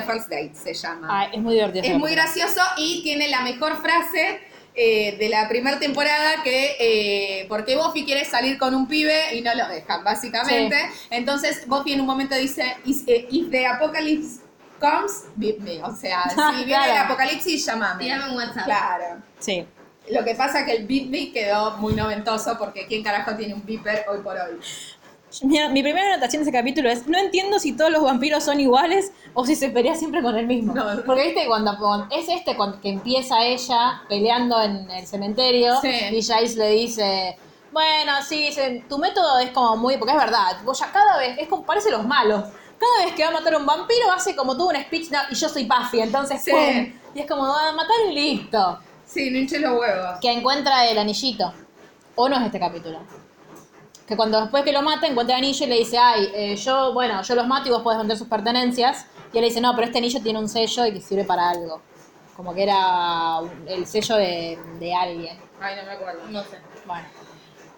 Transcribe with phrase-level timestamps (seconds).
[0.00, 1.08] The First Date se llama.
[1.10, 1.84] Ay, es muy divertido.
[1.84, 4.40] es muy gracioso y tiene la mejor frase
[4.74, 9.40] eh, de la primera temporada que eh, porque Buffy quiere salir con un pibe y
[9.40, 10.76] no lo dejan, básicamente.
[11.10, 14.40] Entonces Buffy en un momento dice, "Is- eh, if the apocalypse
[14.78, 15.82] comes, beat me.
[15.82, 16.24] O sea,
[16.58, 18.04] si viene el apocalipsis, llámame.
[18.04, 18.64] Tirame un WhatsApp.
[18.64, 19.04] Claro.
[19.38, 19.66] Sí.
[20.10, 23.64] Lo que pasa que el beat me quedó muy noventoso porque ¿quién carajo tiene un
[23.64, 24.58] beeper hoy por hoy?
[25.42, 28.58] Mira, mi primera anotación de ese capítulo es, no entiendo si todos los vampiros son
[28.60, 30.74] iguales o si se pelea siempre con el mismo.
[30.74, 30.84] No.
[31.04, 35.90] Porque viste, cuando, cuando- es este cuando, que empieza ella peleando en el cementerio Sí.
[36.12, 37.38] y Jace le dice,
[37.72, 41.36] bueno, sí, se- tu método es como muy, porque es verdad, vos ya cada vez,
[41.38, 42.44] es como, parece los malos.
[42.78, 45.34] Cada vez que va a matar a un vampiro hace como todo un speech y
[45.34, 46.50] yo soy Buffy, entonces Sí.
[46.50, 46.92] ¡pum!
[47.14, 48.78] Y es como, a matar y listo.
[49.06, 50.18] Sí, no hinche los huevos.
[50.20, 51.52] Que encuentra el anillito.
[52.16, 52.98] ¿O no es este capítulo?
[54.06, 56.92] Que cuando después que lo mata encuentra el anillo y le dice, ay, eh, yo,
[56.92, 59.06] bueno, yo los mato y vos podés vender sus pertenencias.
[59.32, 61.50] Y él le dice, no, pero este anillo tiene un sello y que sirve para
[61.50, 61.80] algo.
[62.36, 65.38] Como que era el sello de, de alguien.
[65.60, 66.20] Ay, no me acuerdo.
[66.28, 66.58] No sé.
[66.86, 67.06] Bueno.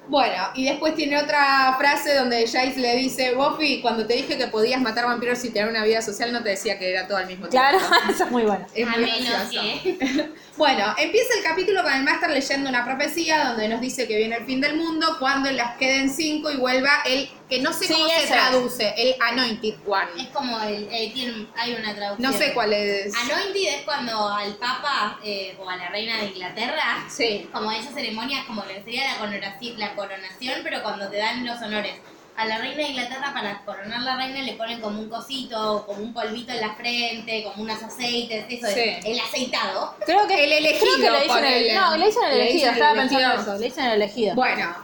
[0.08, 4.46] Bueno, y después tiene otra frase donde Jace le dice, Buffy, cuando te dije que
[4.46, 7.26] podías matar vampiros y tener una vida social, no te decía que era todo al
[7.26, 7.68] mismo tiempo.
[7.68, 7.78] Claro,
[8.10, 8.66] eso es muy bueno.
[8.74, 9.66] Es A muy menos gracioso.
[9.82, 10.28] que.
[10.58, 14.34] Bueno, empieza el capítulo con el máster leyendo una profecía donde nos dice que viene
[14.36, 17.94] el fin del mundo cuando las queden cinco y vuelva el, que no sé Sí,
[17.94, 20.30] cómo se traduce, el Anointed Es One.
[20.32, 20.88] como el.
[20.92, 22.30] eh, tiene, hay una traducción.
[22.32, 23.14] No sé cuál es.
[23.14, 27.48] Anointed es cuando al Papa eh, o a la reina de Inglaterra, Sí.
[27.52, 31.60] como esa ceremonia, como que sería la coronación, la coronación, pero cuando te dan los
[31.62, 31.94] honores.
[32.36, 36.00] A la reina de Inglaterra, para coronar la reina, le ponen como un cosito, como
[36.00, 38.78] un polvito en la frente, como unos aceites, eso Sí.
[38.80, 39.96] es el aceitado.
[40.06, 42.52] Creo que, El elegido, Creo que le dicen el, no, le dicen el Le elegido.
[42.54, 43.42] dicen el Estaba pensando elegido.
[43.54, 43.58] eso.
[43.60, 44.34] Le dicen el elegido.
[44.36, 44.76] Bueno,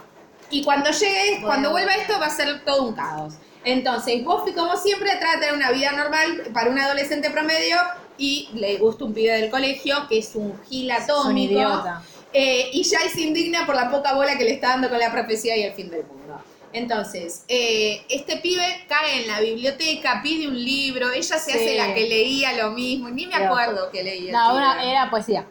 [0.49, 1.47] y cuando llegue, Bueno.
[1.47, 3.33] cuando vuelva esto va a ser todo un caos.
[3.63, 7.77] Entonces, Buffy, como siempre, trata de tener una vida normal para un adolescente promedio
[8.17, 11.29] y le gusta un pibe del colegio que es un gil atómico.
[11.29, 12.01] un idiota.
[12.31, 15.11] Eh, y ya se indigna por la poca bola que le está dando con la
[15.11, 16.39] profecía y el fin del mundo.
[16.73, 21.57] Entonces, eh, este pibe cae en la biblioteca, pide un libro, ella se Sí.
[21.57, 24.25] hace la que leía lo mismo, ni me Pero- acuerdo que leía.
[24.27, 25.45] el No, una- era poesía.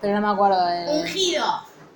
[0.00, 1.00] Pero no me acuerdo de...
[1.00, 1.44] Ungido.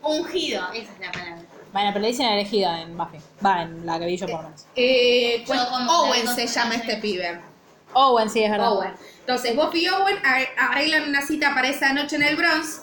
[0.03, 0.65] Ungido.
[0.75, 1.42] Esa es la palabra.
[1.73, 3.19] Bueno, pero le dicen elegida en Buffy.
[3.45, 4.67] Va, en la que vi yo por lo menos.
[4.77, 7.41] Eh, pues, Owen se llama este pibe.
[7.95, 8.73] Owen, sí, es verdad.
[8.73, 8.93] Owen.
[9.21, 12.83] Entonces, Buffy y Owen ar- arreglan una cita para esa noche en el Bronx,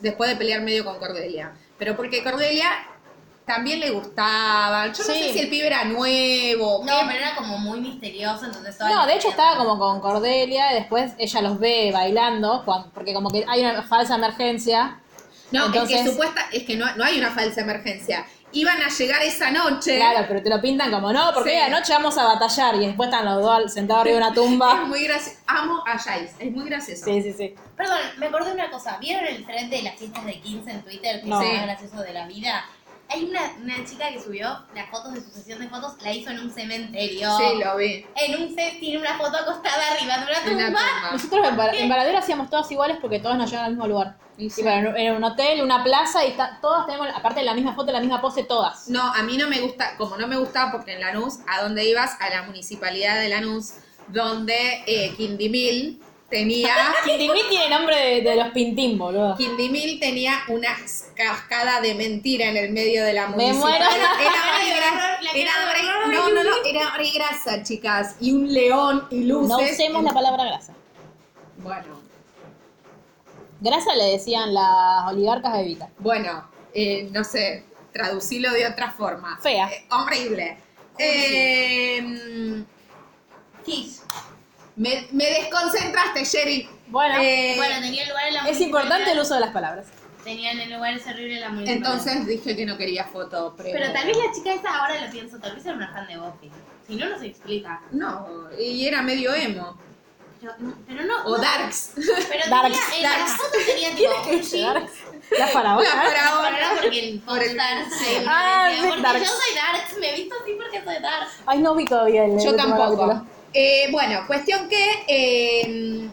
[0.00, 1.52] después de pelear medio con Cordelia.
[1.78, 2.68] Pero porque Cordelia
[3.44, 4.86] también le gustaba.
[4.86, 5.22] Yo no Sí.
[5.24, 6.82] sé si el pibe era nuevo.
[6.84, 10.72] No, qué- pero era como muy misterioso, entonces No, de hecho estaba como con Cordelia
[10.72, 12.62] y después ella los ve bailando,
[12.94, 14.98] porque como que hay una falsa emergencia.
[15.52, 18.26] No, es Entonces- que supuesta, es que no, no hay una falsa emergencia.
[18.54, 19.96] Iban a llegar esa noche.
[19.96, 21.56] Claro, pero te lo pintan como, no, porque Sí.
[21.56, 24.34] hoy anoche vamos a batallar y después están los dos sentados arriba de una Es
[24.34, 24.74] tumba.
[24.84, 25.38] muy gracioso.
[25.46, 27.04] Amo a Jace, es muy gracioso.
[27.06, 27.54] Sí, sí, sí.
[27.76, 28.98] Perdón, me acordé de una cosa.
[28.98, 31.20] ¿Vieron el thread de las fiestas de 15 en Twitter?
[31.22, 31.40] Que No.
[31.40, 32.64] es más gracioso de la vida.
[33.12, 36.30] Hay una, una chica que subió las fotos de su sesión de fotos, la hizo
[36.30, 37.28] en un cementerio.
[37.36, 38.06] Sí, lo vi.
[38.16, 40.80] En un set tiene una foto acostada arriba de una tumba.
[41.12, 44.16] Nosotros en, Bar- en Varadero hacíamos todos iguales porque todos nos llevan al mismo lugar.
[44.38, 44.62] Sí, sí.
[44.66, 48.20] en un hotel, una plaza y todas tenemos, aparte de la misma foto, la misma
[48.20, 48.88] pose, todas.
[48.88, 51.84] No, a mí no me gusta, como no me gustaba porque en Lanús, ¿a dónde
[51.84, 52.12] ibas?
[52.20, 53.74] A la municipalidad de Lanús,
[54.08, 56.02] donde eh, Quindimil
[56.32, 56.74] tenía,
[57.04, 59.36] Quintimí tiene nombre de, de los Pintín, boludo.
[59.36, 60.76] Quindimil tenía una
[61.14, 63.76] cascada de mentira en el medio de la Me muero.
[63.76, 63.86] Era,
[65.34, 68.16] era, re re- no, no, no, era re grasa, chicas.
[68.20, 69.48] Y un león y luces.
[69.48, 70.74] No usemos la palabra grasa.
[71.58, 72.02] Bueno,
[73.60, 75.88] Grasa le decían las oligarcas de Vita.
[76.00, 79.38] bueno, eh, no sé, traducirlo de otra forma.
[79.40, 79.68] Fea.
[79.70, 80.56] Eh, horrible.
[80.98, 82.64] Eh,
[83.64, 84.01] Kiss.
[84.76, 86.68] Me, me desconcentraste, Sherry.
[86.88, 89.86] Bueno, Eh, Bueno, tenía lugar en la es importante el uso de las palabras.
[90.24, 91.92] Tenían el lugar ese horrible en la municipalidad.
[91.94, 93.54] Entonces dije que no quería foto.
[93.56, 96.06] Pero, Pero tal vez la chica esa, ahora lo pienso, tal vez era una fan
[96.06, 96.50] de Buffy.
[96.86, 97.80] Si no, no se explica.
[97.90, 99.76] No, y era medio emo.
[100.40, 101.24] Pero, no- pero no.
[101.24, 101.42] O no.
[101.42, 101.92] darks.
[101.94, 103.32] Pero Darks, tenía, en la darks.
[103.32, 104.86] foto tenía tipo un jean.
[105.38, 105.82] La faraona.
[105.82, 106.58] La faraona.
[106.80, 108.16] Porque el Por el- Darks sí.
[108.26, 109.20] Ah, sí, porque Darks.
[109.20, 111.32] yo soy Darks, me he visto así porque soy Darks.
[111.46, 113.24] Ay, no vi todavía el Yo el tampoco.
[113.54, 116.08] Eh, bueno, cuestión que eh,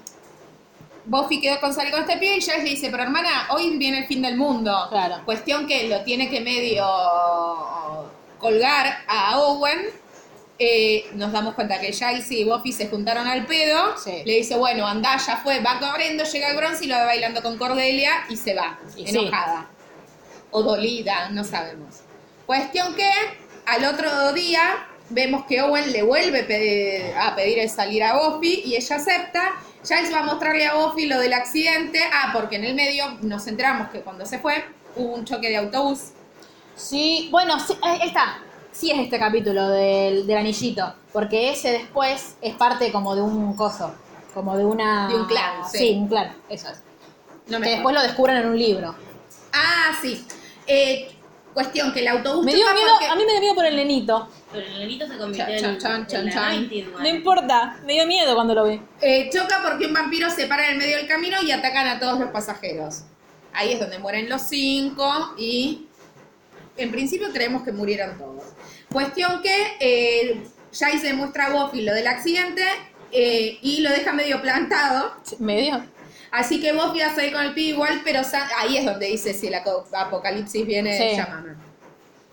[1.06, 4.00] Buffy quedó con salir con este pibe y Giles le dice, pero hermana, hoy viene
[4.00, 4.88] el fin del mundo.
[4.89, 5.21] Claro.
[5.25, 6.86] Cuestión que lo tiene que medio
[8.38, 9.88] colgar a Owen.
[10.62, 13.97] Eh, nos damos cuenta que Giles y Buffy se juntaron al pedo.
[13.97, 14.21] Sí.
[14.25, 17.41] Le dice, bueno, anda, ya fue, va corriendo, llega el bronce y lo va bailando
[17.41, 19.18] con Cordelia y se va, Y sí.
[19.18, 19.69] enojada.
[20.51, 22.01] O dolida, no sabemos.
[22.45, 23.09] Cuestión que
[23.68, 28.75] al otro día vemos que Owen le vuelve a pedir el salir a Buffy y
[28.75, 29.53] ella acepta.
[29.83, 32.01] Giles va a mostrarle a Buffy lo del accidente.
[32.11, 34.63] Ah, porque en el medio nos enteramos que cuando se fue
[34.95, 36.11] hubo un choque de autobús.
[36.75, 38.39] Sí, bueno, sí, está.
[38.71, 43.55] Sí es este capítulo del, del anillito, porque ese después es parte como de un
[43.55, 43.94] coso,
[44.33, 45.09] como de una...
[45.09, 45.77] De un clan, sí.
[45.77, 46.81] Sí, un clan, eso es.
[47.47, 48.95] No que después lo descubren en un libro.
[49.51, 50.25] Ah, sí.
[50.67, 51.12] Eh,
[51.59, 53.75] cuestión que el autobús Me dio miedo, porque- a mí me dio miedo por el
[53.75, 54.29] nenito.
[54.51, 56.69] Pero el nenito se convirtió Chan, en, chan, en chan, la chan.
[56.69, 58.81] 90s, No importa, me dio miedo cuando lo vi.
[59.01, 62.00] Eh, choca porque un vampiro se para en el medio del camino y atacan a
[62.00, 63.01] todos los pasajeros.
[63.53, 65.85] Ahí es donde mueren los cinco y
[66.77, 68.44] en principio creemos que murieron todos.
[68.91, 70.41] Cuestión que eh,
[70.71, 72.63] Giles le muestra a Buffy lo del accidente
[73.12, 75.13] eh, y lo deja medio plantado.
[75.39, 75.83] Me dio.
[76.31, 78.21] Así que Buffy va a salir con el pibe igual, pero
[78.57, 81.15] ahí es donde dice si el apocalipsis viene, Sí.
[81.17, 81.55] llámame.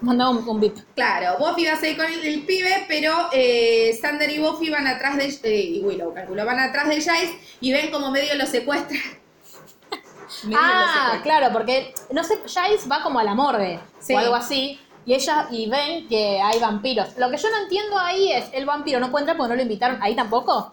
[0.00, 0.76] Mandaba un, un bip.
[0.94, 4.86] Claro, Buffy va a seguir con el, el pibe, pero eh, Sander y Buffy van
[4.86, 8.44] atrás de eh, y Willow, calculo, van atrás de Giles y ven como medio lo
[8.46, 8.98] secuestra.
[10.44, 11.22] Medio lo Ah, secuestra.
[11.22, 14.12] claro, porque, no sé, Giles va como a la morgue Sí.
[14.12, 14.78] o algo así.
[15.06, 17.16] Y ella, y ven que hay vampiros.
[17.16, 19.98] Lo que yo no entiendo ahí es, el vampiro no entrar porque no lo invitaron
[20.02, 20.72] ahí tampoco.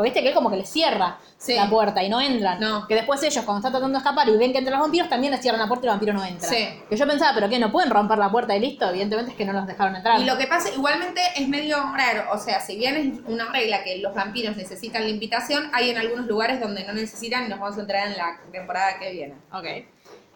[0.00, 1.54] Porque viste que él como que le cierra Sí.
[1.54, 2.58] la puerta y no entran.
[2.60, 2.86] No.
[2.86, 5.30] Que después ellos cuando están tratando de escapar y ven que entran los vampiros, también
[5.32, 6.48] les cierran la puerta y el vampiro no entra.
[6.48, 6.68] Sí.
[6.88, 7.58] Que yo pensaba, pero ¿qué?
[7.58, 8.88] ¿No pueden romper la puerta y listo?
[8.88, 10.20] Evidentemente es que no los dejaron entrar.
[10.20, 13.82] Y lo que pasa, igualmente es medio raro, o sea, si bien es una regla
[13.84, 17.58] que los vampiros necesitan la invitación, hay en algunos lugares donde no necesitan y nos
[17.60, 19.34] vamos a entrar en la temporada que viene.
[19.52, 19.66] Ok.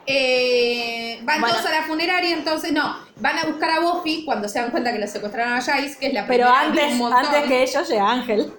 [0.07, 1.55] Eh, van Bueno.
[1.57, 4.93] todos a la funeraria, entonces no, van a buscar a Buffy cuando se dan cuenta
[4.93, 8.11] que lo secuestraron a Giles, que es la Pero primera antes, antes que ellos llega
[8.11, 8.53] Ángel.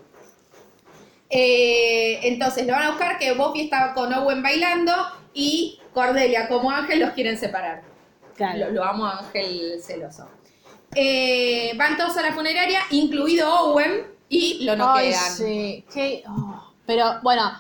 [1.38, 4.94] Eh, entonces lo van a buscar que Buffy estaba con Owen bailando
[5.34, 7.82] y Cordelia como Ángel los quieren separar.
[8.38, 8.58] Claro.
[8.68, 10.30] Lo, lo amo a Ángel celoso.
[10.96, 15.86] Eh, van todos a la funeraria, incluido Owen, y lo Ay, sí.
[15.94, 16.72] Qué- oh.
[16.86, 17.52] Pero bueno,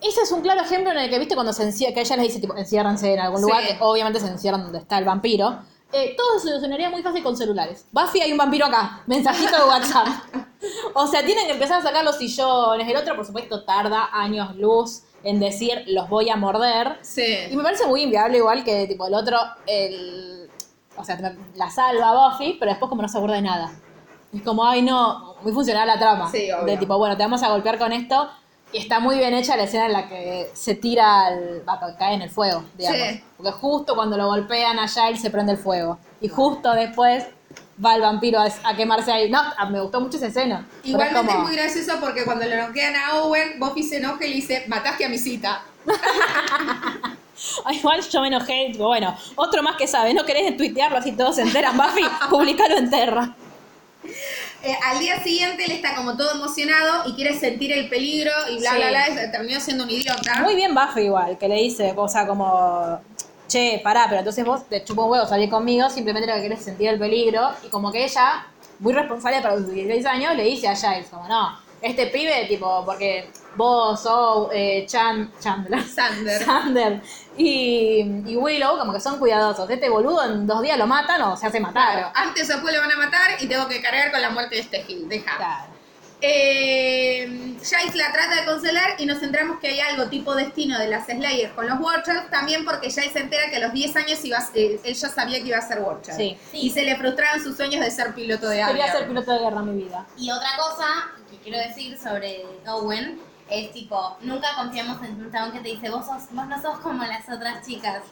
[0.00, 2.26] ese es un claro ejemplo en el que, viste, cuando se encierra, que ella les
[2.28, 3.46] dice, tipo, enciérranse en algún Sí.
[3.46, 5.58] lugar, que obviamente se encierran donde está el vampiro.
[5.92, 7.86] Eh, todo se solucionaría muy fácil con celulares.
[7.92, 9.02] Buffy, hay un vampiro acá.
[9.06, 10.06] Mensajito de WhatsApp.
[10.94, 12.88] o sea, tienen que empezar a sacar los sillones.
[12.88, 16.98] El otro, por supuesto, tarda años luz en decir, los voy a morder.
[17.00, 17.56] Y Sí.
[17.56, 20.50] me parece muy inviable igual que tipo el otro, el,
[20.96, 23.72] o sea, la salva Buffy, pero después como no se acuerda de nada.
[24.34, 26.30] Es como, ay no, muy funcional la trama.
[26.30, 26.64] Sí, obvio.
[26.64, 28.30] De tipo, bueno, te vamos a golpear con esto.
[28.72, 31.96] Y está muy bien hecha la escena en la que se tira, al, va, ca-
[31.98, 33.00] cae en el fuego, digamos.
[33.00, 33.22] Sí.
[33.36, 35.98] Porque justo cuando lo golpean a Giles se prende el fuego.
[36.22, 37.24] Y justo después
[37.84, 39.30] va el vampiro a, a quemarse ahí.
[39.30, 40.66] No, a- me gustó mucho esa escena.
[40.82, 44.28] Es Igualmente es, muy gracioso porque cuando lo noquean a Owen, Buffy se enoja y
[44.30, 45.62] le dice, mataste a mi cita.
[47.64, 51.36] Ay, igual yo me enojé, bueno, otro más que sabe, ¿no querés tuitearlo así todos
[51.36, 52.04] se enteran, Buffy?
[52.30, 53.34] Publicalo en Terra.
[54.64, 58.58] Eh, al día siguiente él está como todo emocionado y quiere sentir el peligro y
[58.58, 58.76] bla, Sí.
[58.76, 60.40] bla, bla, terminó siendo un idiota.
[60.40, 63.00] Muy bien Buffy igual, que le dice, o sea, como,
[63.48, 66.60] che, pará, pero entonces vos te chupo un huevo salir conmigo, simplemente lo que querés
[66.60, 68.46] es sentir el peligro, y como que ella,
[68.78, 72.84] muy responsable para sus 16 años, le dice a Giles, como, no, este pibe, tipo,
[72.84, 75.82] porque vos sos eh, Chan, Chandler.
[75.84, 76.42] Sander.
[76.44, 77.00] Sander
[77.36, 79.68] y, y Willow como que son cuidadosos.
[79.70, 81.92] Este boludo en dos días lo matan o se hace matar.
[81.98, 84.54] Claro, antes o después lo van a matar y tengo que cargar con la muerte
[84.56, 85.08] de este Gil.
[85.08, 85.36] Deja.
[85.36, 85.72] Claro.
[86.24, 87.26] Eh,
[87.62, 91.06] Giles la trata de consolar y nos centramos que hay algo tipo destino de las
[91.06, 94.38] Slayers con los Watchers, también porque Giles se entera que a los 10 años iba
[94.38, 96.14] a- eh, él ya sabía que iba a ser Watcher.
[96.14, 96.38] Sí.
[96.52, 98.88] Y se le frustraban sus sueños de ser piloto de Quería avión.
[98.92, 100.06] ser piloto de guerra en mi vida.
[100.16, 100.86] Y otra cosa
[101.30, 103.20] que quiero decir sobre Owen
[103.60, 106.78] es tipo, nunca confiamos en un chabón que te dice, vos, sos, vos no sos
[106.80, 108.02] como las otras chicas.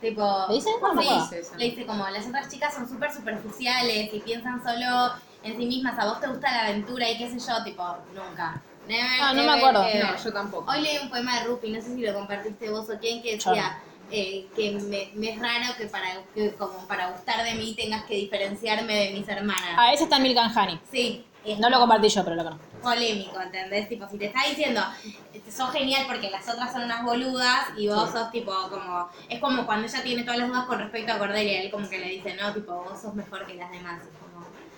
[0.00, 0.70] Tipo, ¿Le dice?
[0.80, 1.08] No me sí.
[1.14, 1.56] Dice eso.
[1.56, 5.98] le dice como, las otras chicas son súper superficiales y piensan solo en sí mismas,
[5.98, 8.62] a vos te gusta la aventura y qué sé yo, tipo, nunca.
[8.88, 9.84] Never, Ah, no me ever, acuerdo.
[9.84, 10.04] ever.
[10.04, 10.70] No, yo tampoco.
[10.70, 13.36] Hoy leí un poema de Rupi, no sé si lo compartiste vos o quién, que
[13.36, 13.78] decía,
[14.10, 18.04] eh, que me, me es raro que para que como para gustar de mí tengas
[18.04, 19.74] que diferenciarme de mis hermanas.
[19.76, 20.80] Ah, ese está en Milk and Honey.
[20.90, 21.24] Sí.
[21.44, 22.64] Es No lo compartí yo, pero lo conozco.
[22.82, 23.88] polémico, ¿entendés?
[23.88, 24.80] Tipo, si te está diciendo,
[25.34, 29.38] este, sos genial porque las otras son unas boludas y vos sos tipo como, es
[29.40, 32.06] como cuando ella tiene todas las dudas con respecto a Cordelia, él como que le
[32.08, 34.00] dice, no, tipo, vos sos mejor que las demás.
[34.02, 34.30] Es como,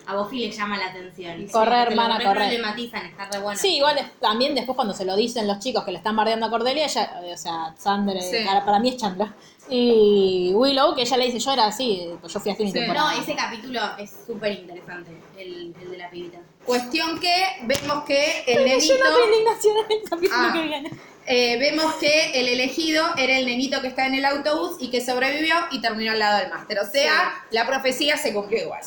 [0.04, 1.46] a Buffy le llama la atención.
[1.48, 2.22] Correr, re correr.
[2.22, 3.58] problematizan, está re bueno.
[3.58, 6.46] Sí, igual es- también después cuando se lo dicen los chicos que le están bardeando
[6.46, 8.36] a Cordelia, ella, eh, o sea, Sander, eh, Sí.
[8.64, 9.28] para, mí es Chandler.
[9.68, 12.78] Y Willow, que ella le dice, yo era así, pues yo fui así mi Sí.
[12.80, 13.14] temporada.
[13.14, 16.38] No, ese capítulo es súper interesante, el, el de la pibita.
[16.66, 18.94] Cuestión que vemos que el Yo nenito...
[18.98, 20.50] no tengo indignación en el capítulo Ah.
[20.52, 20.90] que viene.
[21.24, 25.00] Eh, vemos que el elegido era el nenito que está en el autobús y que
[25.04, 26.78] sobrevivió y terminó al lado del máster.
[26.80, 28.80] O sea, la profecía se cumplió igual.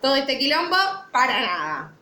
[0.00, 0.76] Todo este quilombo,
[1.10, 1.92] para nada.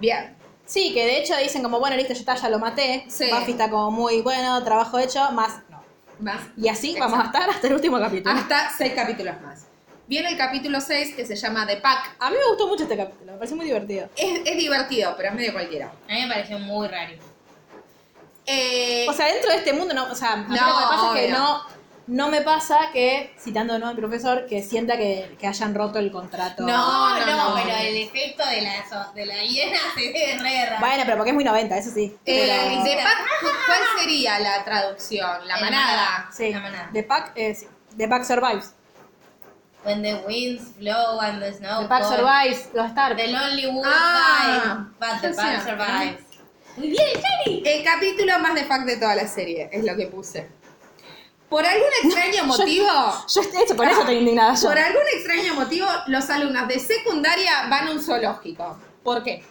[0.00, 0.36] Bien.
[0.64, 3.04] Sí, que de hecho dicen como, bueno, listo, ya está, ya lo maté.
[3.08, 3.26] Sí.
[3.30, 5.84] Buffy está como muy bueno, trabajo hecho, más no.
[6.20, 6.40] Más.
[6.56, 7.10] Y así Exacto.
[7.12, 8.34] vamos a estar hasta el último capítulo.
[8.34, 9.63] Hasta seis capítulos más.
[10.06, 12.16] Viene el capítulo 6 que se llama The Pack.
[12.18, 14.08] A mí me gustó mucho este capítulo, me pareció muy divertido.
[14.16, 15.92] Es, es divertido, pero es medio cualquiera.
[16.08, 17.12] A mí me pareció muy raro.
[18.46, 21.06] Eh, O sea, dentro de este mundo, no, o sea, No, lo que me pasa
[21.06, 21.38] es que obvio.
[21.38, 21.62] no,
[22.06, 23.88] no me pasa que, citando ¿no?
[23.88, 26.64] al profesor, que sienta que, que hayan roto el contrato.
[26.66, 26.68] No,
[27.18, 27.62] No, no, no, no.
[27.64, 30.80] pero el efecto de la, de la hiena se ve re raro.
[30.80, 32.14] Bueno, pero porque es muy 90, eso sí.
[32.26, 35.48] eh, Pero- The Pack, ¿cuál sería la traducción?
[35.48, 36.28] La El manada.
[36.30, 36.90] sí, la manada.
[36.92, 38.74] The Pack, eh, sí, The Pack Survives.
[39.84, 43.16] When the winds flow and the snow The Pack Survives, los Stark.
[43.18, 46.22] The lonely wolf Ah, dies, but the pack survives.
[46.76, 47.62] Muy bien, Jenny.
[47.66, 50.48] El capítulo más de fact de toda la serie, es lo que puse.
[51.50, 52.86] Por algún extraño motivo,
[53.32, 54.68] Yo eso, con eso estoy indignada yo.
[54.68, 58.76] por algún extraño motivo, los alumnos de secundaria van a un zoológico.
[59.04, 59.44] ¿Por qué?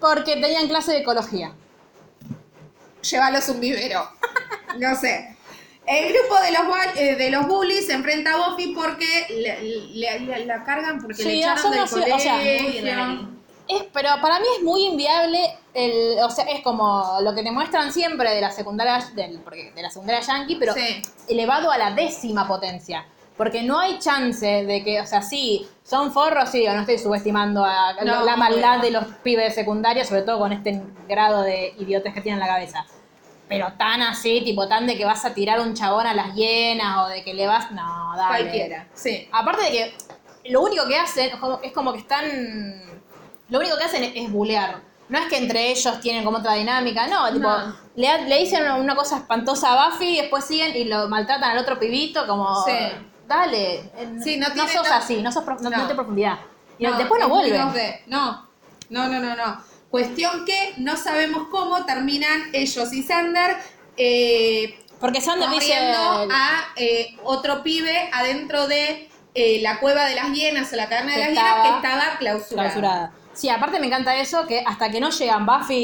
[0.00, 1.52] Porque tenían clase de ecología.
[3.02, 4.10] Llévalos un vivero.
[4.78, 5.36] No sé.
[5.90, 9.62] El grupo de los, eh, de los bullies se enfrenta a Buffy porque le,
[9.94, 13.28] le- le- la cargan porque Sí, le echaron del así, o sea, colegio.
[13.68, 15.38] Es, pero para mí es muy inviable
[15.74, 19.72] el, o sea, es como lo que te muestran siempre de la secundaria del, porque
[19.74, 21.02] de la secundaria yankee, pero Sí.
[21.28, 23.06] elevado a la décima potencia.
[23.36, 26.98] Porque no hay chance de que, o sea, sí, son forros, sí, yo no estoy
[26.98, 31.42] subestimando a No, la maldad de los pibes de secundaria, sobre todo con este grado
[31.42, 32.84] de idiotes que tienen en la cabeza.
[33.48, 36.98] Pero tan así, tipo tan de que vas a tirar un chabón a las hienas
[36.98, 37.70] o de que le vas.
[37.70, 38.42] No, dale.
[38.44, 38.86] Cualquiera.
[38.94, 39.28] Sí.
[39.32, 39.94] Aparte de que
[40.50, 41.30] lo único que hacen
[41.62, 42.24] es como- que están.
[43.48, 44.80] Lo único que hacen es, bulear.
[45.08, 47.74] No es que entre ellos tienen como otra dinámica, no, tipo, No.
[47.96, 51.58] Le, le dicen una cosa espantosa a Buffy y después siguen y lo maltratan al
[51.58, 52.62] otro pibito, como.
[52.66, 52.72] Sí.
[53.26, 53.76] Dale.
[53.96, 55.70] eh, Sí, no sos así, no sos no, No.
[55.70, 56.38] tiene profundidad.
[56.78, 57.60] Y después no vuelven.
[57.60, 58.02] 2D.
[58.06, 58.46] No,
[58.90, 59.62] no, no, no, no.
[59.90, 63.56] Cuestión que no sabemos cómo terminan ellos y Sander
[63.96, 65.74] eh, Porque Sander dice.
[65.74, 71.12] a eh, otro pibe adentro de eh, la cueva de las hienas o la caverna
[71.12, 72.68] de las hienas que estaba clausurada.
[72.70, 73.12] clausurada.
[73.32, 75.76] Sí, aparte me encanta eso, que hasta que no llegan Buffy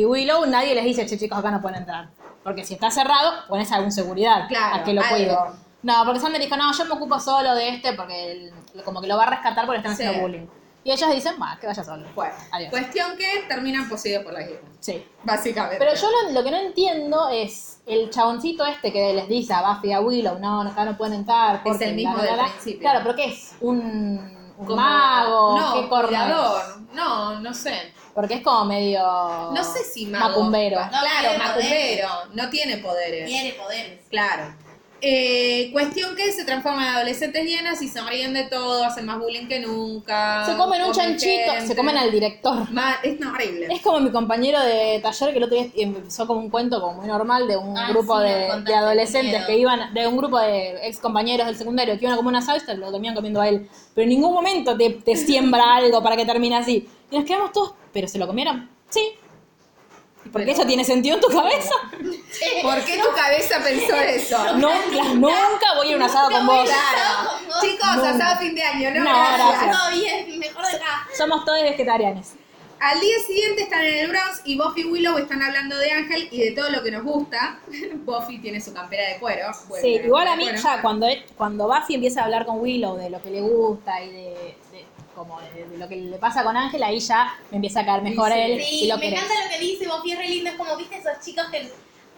[0.00, 2.08] y Willow, nadie les dice, che, chicos, acá no pueden entrar.
[2.42, 5.36] Porque si está cerrado, pones algún seguridad Claro, a que lo cuide.
[5.82, 8.52] No, porque Sander dijo, no, yo me ocupo solo de este porque el-
[8.84, 10.02] como que lo va a rescatar porque están Sí.
[10.04, 10.46] haciendo bullying.
[10.84, 12.04] Y ellos dicen, va, que vaya solo.
[12.14, 12.70] Bueno, Adiós.
[12.70, 14.64] cuestión que terminan poseídos por las hienas.
[14.80, 15.06] Sí.
[15.22, 15.76] Básicamente.
[15.78, 19.62] Pero yo lo, lo que no entiendo es el chaboncito este que les dice a
[19.62, 21.62] Buffy y a Willow, no, no, acá no pueden entrar.
[21.62, 22.44] porque el mismo bla, del bla".
[22.46, 22.80] principio.
[22.80, 23.52] Claro, pero ¿qué es?
[23.60, 25.58] ¿Un, un Como- mago?
[25.60, 25.86] No, ¿Qué es?
[25.86, 26.62] cuidador.
[26.92, 27.92] No, no sé.
[28.14, 29.00] Porque es como medio...
[29.54, 30.28] No sé si mago.
[30.28, 30.80] Macumbero.
[30.84, 32.08] No claro, macumbero.
[32.34, 33.26] No tiene poderes.
[33.26, 34.00] Tiene poderes.
[34.10, 34.54] Claro.
[35.04, 39.18] Eh, cuestión que se transforman en adolescentes llenas y se ríen de todo, hacen más
[39.18, 40.46] bullying que nunca.
[40.46, 41.66] Se comen un chanchito, gente.
[41.66, 42.70] se comen al director.
[42.70, 43.66] Ma- es no, horrible.
[43.68, 46.98] Es como mi compañero de taller que el otro día empezó como un cuento como
[47.00, 50.86] muy normal de un Ah, grupo sí, de, adolescentes que iban, de un grupo de
[50.86, 53.48] ex compañeros del secundario que iban a comer un asado y lo terminan comiendo a
[53.48, 53.68] él.
[53.96, 56.88] Pero en ningún momento te, te siembra algo para que termine así.
[57.10, 58.70] Y nos quedamos todos, ¿pero se lo comieron?
[58.88, 59.00] Sí.
[60.24, 61.74] ¿Y por qué Pero- eso tiene sentido en tu cabeza?
[62.62, 64.54] ¿Por qué tu cabeza pensó eso?
[64.54, 66.64] Nunca, nunca voy a un asado con vos.
[66.68, 67.30] Claro.
[67.60, 69.04] Chicos, asado fin de año, ¿no?
[69.04, 69.48] No, gracias.
[69.62, 69.78] gracias.
[69.78, 71.08] Todo bien, mejor de acá.
[71.16, 72.28] Somos todos vegetarianos.
[72.80, 76.26] Al día siguiente están en el Bronx y Buffy y Willow están hablando de Ángel
[76.32, 77.60] y de todo lo que nos gusta.
[78.04, 79.50] Buffy tiene su campera de cuero.
[79.68, 83.08] Bueno, Sí, igual a mí ya cuando, cuando Buffy empieza a hablar con Willow de
[83.10, 84.56] lo que le gusta y de-
[85.14, 88.02] como de, de lo que le pasa con Ángel, ahí ya me empieza a caer
[88.02, 89.22] mejor Sí, él Sí, y lo me querés.
[89.22, 90.50] encanta lo que dice Buffy, es re lindo.
[90.50, 91.70] Es como, viste, esos chicos que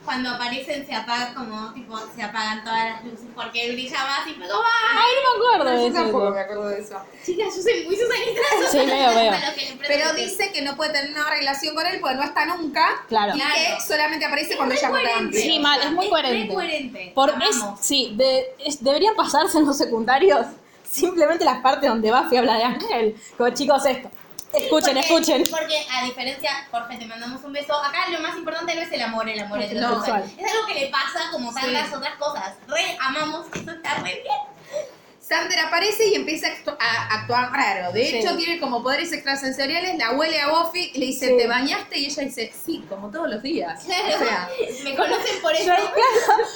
[0.05, 4.35] cuando aparecen se apagan, como, tipo, se apagan todas las luces porque brilla más y
[4.35, 4.99] fue como, ¡ah!
[4.99, 6.03] Ay, no me acuerdo de Yo eso.
[6.03, 6.97] tampoco me acuerdo de eso.
[7.25, 8.41] Chicas, yo soy muy susanita.
[8.71, 9.33] Sí, veo, veo.
[9.87, 12.87] Pero dice que no puede tener una relación con él porque no está nunca.
[13.09, 13.35] Claro.
[13.35, 13.55] Y Claro.
[13.55, 15.39] que solamente aparece cuando Es ella muy mata coherente.
[15.41, 16.47] Sí, mal, es muy Es coherente.
[16.47, 17.13] muy coherente.
[17.15, 20.47] Por es, sí, de, es- deberían pasarse en los secundarios
[20.95, 23.17] simplemente las partes donde Buffy habla de Ángel.
[23.37, 24.11] Como chicos, esto.
[24.53, 25.45] Escuchen, Porque- escuchen.
[25.51, 27.75] Porque a diferencia, Jorge, te mandamos un beso.
[27.75, 30.23] Acá lo más importante no es el amor, el amor Heterosexual.
[30.23, 30.47] heterosexual.
[30.47, 31.59] Es algo que le pasa como Sí.
[31.61, 32.55] tantas otras cosas.
[32.69, 34.87] Re amamos, eso está re bien.
[35.21, 37.93] Sander aparece y empieza a, actu- a actuar raro.
[37.93, 38.19] De Sí.
[38.19, 41.37] hecho, tiene como poderes extrasensoriales, la huele a Buffy y le dice, Sí.
[41.39, 41.99] ¿te bañaste?
[41.99, 43.83] Y ella dice, sí, como todos los días.
[43.83, 44.49] O sea,
[44.85, 45.73] Me conocen por eso.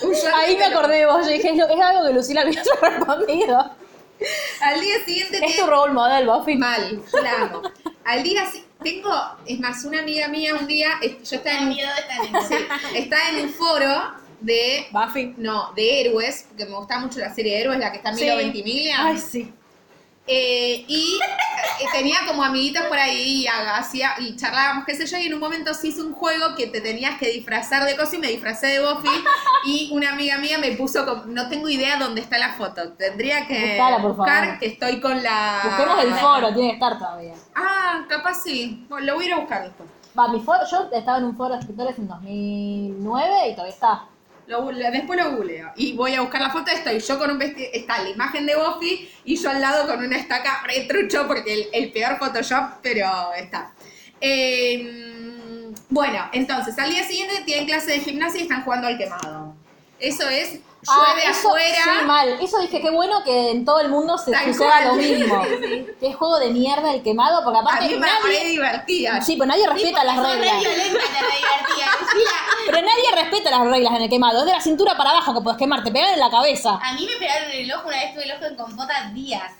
[0.02, 1.26] Yo ahí, me acordé de vos.
[1.26, 3.71] Yo dije, es algo que Lucila había respondido.
[4.61, 6.57] Al día siguiente Es tu tiene- role model, Buffy.
[6.57, 7.03] Mal,
[7.41, 7.63] amo.
[8.05, 8.45] Al día
[8.83, 9.11] tengo,
[9.47, 12.25] es más, una amiga mía un día, es- yo estaba en, un- miedo de estar
[12.27, 15.35] en sí, estaba en un foro de, Buffy.
[15.37, 18.17] no, de héroes, porque me gusta mucho la serie de héroes, la que está en
[18.17, 18.25] Sí.
[18.25, 18.97] Milo Ventimiglia.
[19.07, 19.53] Ay, sí.
[20.30, 21.18] Eh, y
[21.80, 25.35] eh, tenía como amiguitos por ahí y hacía, y charlábamos, qué sé yo, y en
[25.35, 28.28] un momento se hizo un juego que te tenías que disfrazar de cosas y me
[28.28, 29.08] disfracé de Buffy
[29.64, 33.47] y una amiga mía me puso, como, no tengo idea dónde está la foto, tendría
[33.47, 35.61] que Buscala, buscar que estoy con la...
[35.64, 37.35] Busquemos el foro, tiene que estar todavía.
[37.54, 39.88] Ah, capaz sí, bueno, lo voy a ir a buscar después.
[40.18, 44.04] Va, mi foro, yo estaba en un foro de escritores en 2009 y todavía está.
[44.49, 46.71] Lo después lo googleo y voy a buscar la foto.
[46.71, 50.02] Estoy yo con un vestido, está la imagen de Buffy y yo al lado con
[50.02, 53.73] una estaca retrucho porque el, peor Photoshop, pero está.
[54.23, 59.55] Eh, bueno, entonces al día siguiente tienen clase de gimnasia y están jugando al quemado.
[60.00, 61.76] Eso es, llueve Ah, eso, afuera.
[61.85, 62.28] Sí, mal.
[62.40, 65.42] Eso dije, qué bueno que en todo el mundo se suceda lo mismo.
[66.00, 68.38] Qué juego de mierda el quemado, porque a aparte mí me nadie...
[68.40, 69.20] re divertía.
[69.20, 70.62] Sí, pues nadie respeta las Son re reglas.
[70.62, 70.68] re
[72.66, 74.40] Pero nadie respeta las reglas en el quemado.
[74.40, 76.78] Es de la cintura para abajo que puedes quemar, te pegan en la cabeza.
[76.82, 79.52] A mí me pegaron en el ojo una vez tuve el ojo en compota días.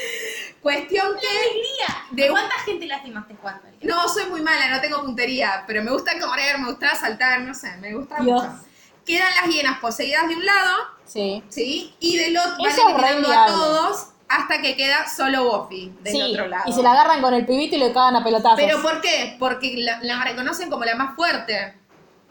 [0.62, 2.22] Cuestión ¡Qué que!
[2.22, 3.62] De- ¿Cuánta gente lastimaste jugando?
[3.82, 7.54] No, soy muy mala, no tengo puntería, pero me gusta correr, me gusta saltar, no
[7.54, 8.42] sé, me gusta Dios.
[8.42, 8.58] mucho.
[9.06, 10.72] Quedan las hienas poseídas de un lado,
[11.06, 11.42] Sí.
[11.48, 11.94] ¿sí?
[12.00, 16.48] Y del otro van eliminando a todos hasta que queda solo Buffy del Sí, otro
[16.48, 16.64] lado.
[16.66, 18.58] y se la agarran con el pibito y le cagan a pelotazos.
[18.58, 19.36] ¿Pero por qué?
[19.38, 21.74] Porque la, la reconocen como la más fuerte.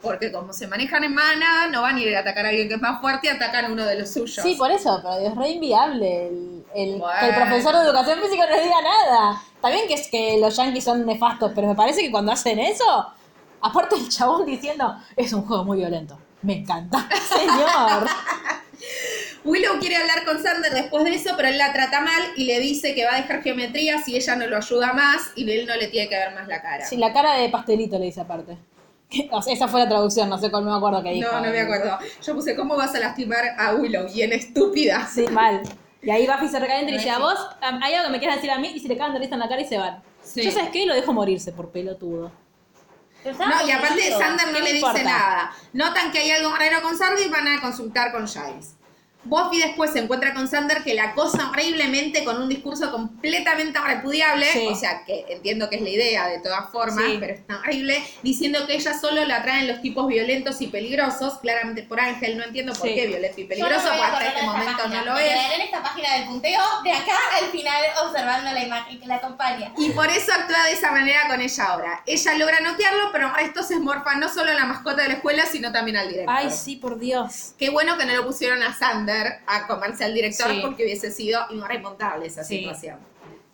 [0.02, 2.74] Porque como se manejan en manada, no van a ir a atacar a alguien que
[2.74, 4.42] es más fuerte y atacan a uno de los suyos.
[4.44, 7.18] Sí, por eso, pero es re inviable el, el- Bueno.
[7.18, 9.42] que el profesor de educación física no diga nada.
[9.54, 12.58] Está bien que, es, que los yankees son nefastos, pero me parece que cuando hacen
[12.58, 13.06] eso,
[13.62, 16.18] aparte el chabón diciendo, es un juego muy violento.
[16.46, 17.08] Me encanta.
[17.28, 18.08] Señor.
[19.44, 22.60] Willow quiere hablar con Sander después de eso, pero él la trata mal y le
[22.60, 25.74] dice que va a dejar geometría si ella no lo ayuda más y él no
[25.74, 26.84] le tiene que ver más la cara.
[26.86, 28.56] Sí, la cara de pastelito le dice aparte.
[29.32, 31.30] O sea, esa fue la traducción, no sé cuál no me acuerdo qué dijo.
[31.30, 31.98] No, no me acuerdo.
[32.24, 34.12] Yo puse, ¿cómo vas a lastimar a Willow?
[34.12, 35.06] Bien estúpida.
[35.12, 35.62] Sí, mal.
[36.02, 38.36] Y ahí Buffy se recalienta y le dice, a vos, hay algo que me quieras
[38.36, 40.02] decir a mí, y si le cagan de risa en la cara y se van.
[40.22, 40.42] Sí.
[40.42, 42.30] Yo sabes qué, lo dejo morirse por pelotudo.
[43.32, 45.02] No, y aparte Sander no ¿Qué le dice importa?
[45.02, 45.52] nada.
[45.72, 48.75] Notan que hay algo raro con Sander y van a consultar con Giles.
[49.28, 54.46] Buffy después se encuentra con Sander que la acosa horriblemente con un discurso completamente repudiable,
[54.52, 54.66] Sí.
[54.70, 57.16] o sea que entiendo que es la idea de todas formas, Sí.
[57.20, 61.82] pero está horrible, diciendo que ella solo la atraen los tipos violentos y peligrosos, claramente
[61.82, 62.94] por Ángel, no entiendo por Sí.
[62.94, 65.00] qué violento y peligroso, no hasta este momento página.
[65.04, 65.32] no lo es.
[65.54, 69.72] en esta página del punteo de acá al final observando la imagen que la acompaña.
[69.78, 72.02] Y por eso actúa de esa manera con ella ahora.
[72.06, 75.44] Ella logra noquearlo, pero esto se morfa no solo a la mascota de la escuela,
[75.46, 76.34] sino también al director.
[76.36, 77.54] Ay, sí, por Dios.
[77.58, 79.15] Qué bueno que no lo pusieron a Sander
[79.46, 80.60] a comerse al director Sí.
[80.62, 82.58] porque hubiese sido irremontable esa Sí.
[82.58, 82.98] situación.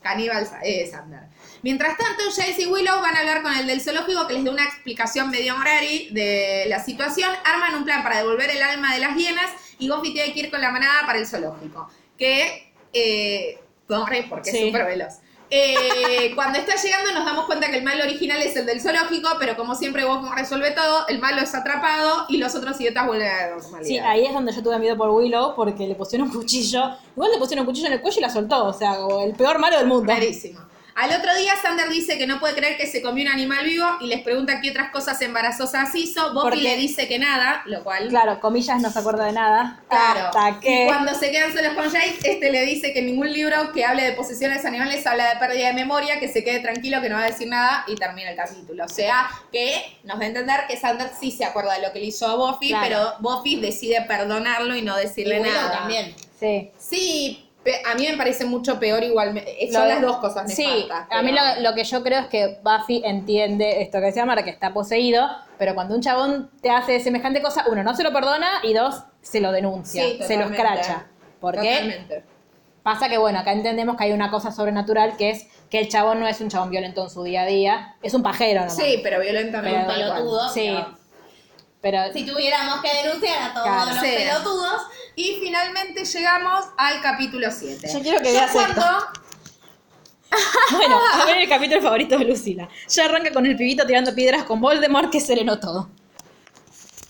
[0.02, 1.20] Caníbal eh, Sander.
[1.62, 4.50] Mientras tanto, Jace y Willow van a hablar con el del zoológico que les dé
[4.50, 7.30] una explicación medio horari de la situación.
[7.44, 9.48] Arman un plan para devolver el alma de las hienas
[9.78, 11.88] y Buffy tiene que ir con la manada para el zoológico.
[12.18, 14.56] Que, eh, corre porque Sí.
[14.58, 15.14] es súper veloz.
[15.54, 19.28] Eh, cuando está llegando nos damos cuenta que el malo original es el del zoológico,
[19.38, 23.28] pero como siempre Buffy resuelve todo, el malo es atrapado y los otros idiotas vuelven
[23.28, 23.86] a la normalidad.
[23.86, 26.96] Sí, ahí es donde yo tuve miedo por Willow porque le pusieron un cuchillo.
[27.14, 28.64] Igual le pusieron un cuchillo en el cuello y la soltó.
[28.64, 30.10] O sea, el peor malo del mundo.
[30.10, 30.71] Rarísimo.
[30.94, 33.86] Al otro día, Sander dice que no puede creer que se comió un animal vivo
[34.00, 36.32] y les pregunta qué otras cosas embarazosas hizo.
[36.34, 38.08] Buffy Porque- le dice que nada, lo cual.
[38.08, 39.80] Claro, comillas no se acuerda de nada.
[39.88, 40.26] Claro.
[40.26, 40.84] Hasta que.
[40.84, 44.02] Y cuando se quedan solos con Jake, este le dice que ningún libro que hable
[44.04, 47.22] de posesiones animales habla de pérdida de memoria, que se quede tranquilo, que no va
[47.22, 48.84] a decir nada y termina el capítulo.
[48.84, 52.00] O sea, que nos da a entender que Sander sí se acuerda de lo que
[52.00, 52.84] le hizo a Buffy, Claro.
[52.86, 55.72] pero Buffy decide perdonarlo y no decirle nada.
[55.72, 56.14] también.
[56.38, 56.70] Sí.
[56.76, 57.48] Sí,
[57.84, 59.34] a mí me parece mucho peor igual.
[59.34, 62.58] Lo Son las dos cosas Sí, a mí lo, lo que yo creo es que
[62.62, 67.00] Buffy entiende esto que decía Mara, que está poseído, pero cuando un chabón te hace
[67.00, 70.46] semejante cosa, uno, no se lo perdona y dos, se lo denuncia, Sí, se lo
[70.46, 71.06] escracha.
[71.40, 71.72] ¿Por qué?
[71.72, 72.24] Totalmente.
[72.82, 76.18] Pasa que, bueno, acá entendemos que hay una cosa sobrenatural que es que el chabón
[76.18, 78.70] no es un chabón violento en su día a día, es un pajero, ¿no?
[78.70, 79.84] Sí, pero violentamente.
[79.84, 79.96] Cual.
[79.96, 80.48] pelotudo.
[80.48, 80.74] Sí.
[80.74, 80.96] pero
[81.82, 84.82] Pero Si tuviéramos que denunciar a todos Claro, los pelotudos,
[85.16, 87.88] Y finalmente llegamos al capítulo 7.
[87.92, 88.82] Yo quiero que veas cuando,
[90.70, 92.68] Bueno, a ver el capítulo favorito de Lucila.
[92.88, 95.90] Ya arranca con el pibito tirando piedras con Voldemort que serenó todo.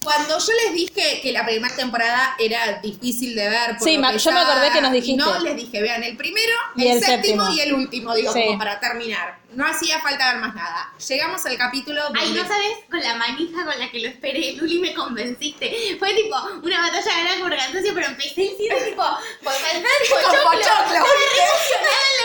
[0.03, 3.79] Cuando yo les dije que la primera temporada era difícil de ver.
[3.79, 5.23] por Sí, lo yo me acordé que nos dijiste.
[5.25, 7.53] No, les dije, vean el primero, Y el, el séptimo, séptimo.
[7.53, 8.43] y el último, digo, Sí.
[8.47, 9.41] como para terminar.
[9.53, 10.91] No hacía falta ver más nada.
[11.07, 14.79] Llegamos al capítulo Ay, no sabes con la manija con la que lo esperé, Luli,
[14.79, 15.97] me convenciste.
[15.99, 19.03] Fue tipo una batalla por cansancio, pero empecé el cine tipo
[19.45, 20.43] por faltar pochoclo.
[20.43, 21.05] pochoclo.
[21.05, 22.22] Estaba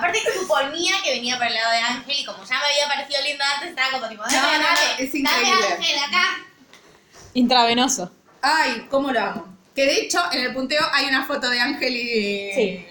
[0.00, 3.22] Aparte suponía que venía para el lado de Ángel y como ya me había parecido
[3.22, 5.66] lindo antes, estaba como tipo, dame, No, no, no, dame, es dame increíble.
[5.76, 6.24] Ángel acá.
[7.34, 8.10] Intravenoso.
[8.42, 9.46] Ay, cómo lo amo.
[9.74, 12.52] Que de hecho, en el punteo hay una foto de Ángel y...
[12.54, 12.86] Sí.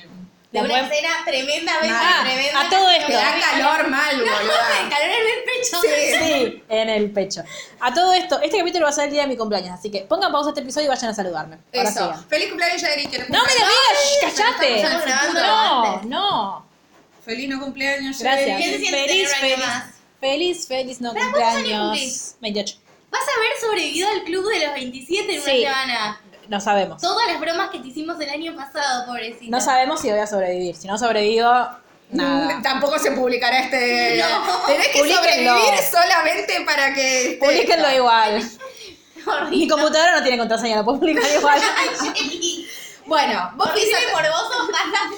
[0.52, 2.60] De La una pueden- escena tremendamente Ah, tremenda.
[2.62, 3.08] a todo que esto.
[3.10, 4.70] Me da calor mal, No, boluda.
[4.84, 5.82] me calor en el pecho.
[5.82, 6.18] Sí.
[6.18, 7.44] Sí, en el pecho.
[7.80, 10.00] A todo esto, este capítulo va a ser el día de mi cumpleaños, así que
[10.02, 11.58] pongan pausa a este episodio y vayan a saludarme.
[11.76, 12.00] Ahora Eso.
[12.08, 12.30] sigan.
[12.30, 13.06] Feliz cumpleaños, Yadri.
[13.08, 14.76] que No me lo digas, callate.
[14.82, 16.10] estamos grabando No, antes.
[16.10, 16.69] no.
[17.30, 18.48] Feliz no cumpleaños, Gracias.
[18.48, 18.64] Yadri.
[18.64, 19.58] ¿Qué se siente Feliz, feliz.
[19.60, 19.84] más?
[20.20, 21.90] Feliz, feliz no ¿Pero cuántos años cumpleaños.
[21.92, 22.36] cumplís?
[22.42, 22.76] 28.
[23.12, 25.62] Vas a haber sobrevivido al club de los 27 en Sí.
[25.62, 26.22] una semana.
[26.48, 27.02] No sabemos.
[27.02, 29.52] Todas las bromas que te hicimos el año pasado, pobrecita.
[29.56, 30.76] No sabemos si voy a sobrevivir.
[30.76, 31.48] Si no sobrevivo,
[32.12, 32.56] nada.
[32.58, 34.18] Mm, Tampoco se publicará este.
[34.18, 34.66] No.
[34.66, 35.56] Tenés que Publíquenlo.
[35.58, 37.38] sobrevivir solamente para que.
[37.40, 37.98] Publiquenlo esto.
[37.98, 38.50] igual.
[39.52, 41.62] Mi computadora no tiene contraseña, lo puedo publicar igual.
[43.06, 45.10] Bueno, vos Horrible pisate- morboso, pasa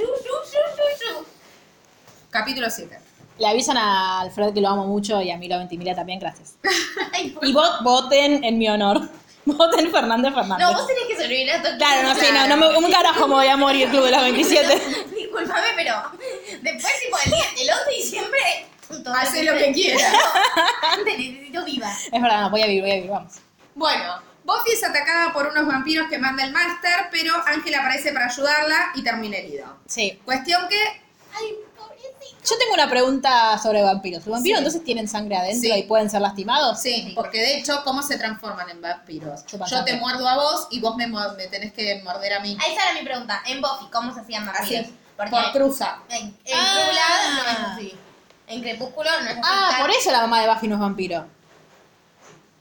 [2.31, 2.97] Capítulo 7.
[3.37, 6.55] Le avisan a Alfred que lo amo mucho y a Milo Ventimiglia también, gracias.
[7.13, 9.01] Ay, por- Y vot, voten en mi honor.
[9.45, 10.67] Voten Fernández Fernández.
[10.67, 11.75] No, vos tenés que sobrevivir a todo.
[11.77, 14.21] Claro, no sé, no, no me, un carajo me voy a morir, Club de las
[14.21, 14.81] 27.
[15.17, 15.95] Disculpame, pero
[16.61, 18.39] después, tipo, el, día, el 11 de diciembre.
[19.03, 20.13] todo Hace lo que quieras.
[21.03, 21.91] Te necesito viva.
[21.91, 23.33] Es verdad, no, voy a vivir, voy a vivir, vamos.
[23.73, 28.27] Bueno, Buffy es atacada por unos vampiros que manda el máster, pero Ángel aparece para
[28.27, 29.75] ayudarla y termina herido.
[29.87, 30.19] Sí.
[30.23, 30.77] Cuestión que.
[31.33, 31.55] Ay.
[32.43, 34.25] Yo tengo una pregunta sobre vampiros.
[34.25, 34.61] ¿Los vampiros Sí.
[34.65, 35.79] entonces tienen sangre adentro Sí.
[35.79, 36.81] y pueden ser lastimados?
[36.81, 39.45] Sí, porque de hecho, ¿cómo se transforman en vampiros?
[39.45, 42.57] Chupan Yo te muerdo a vos y vos me, me tenés que morder a mí.
[42.59, 43.41] Ah, Esa era mi pregunta.
[43.45, 44.85] En Buffy, ¿cómo se hacían vampiros?
[44.85, 45.97] Así, Porque por cruza.
[46.09, 47.35] en, en Ah.
[47.35, 47.97] No es así.
[48.47, 49.41] En Crepúsculo no es así.
[49.43, 51.25] Ah, Tan- por eso la mamá de Buffy no es vampiro.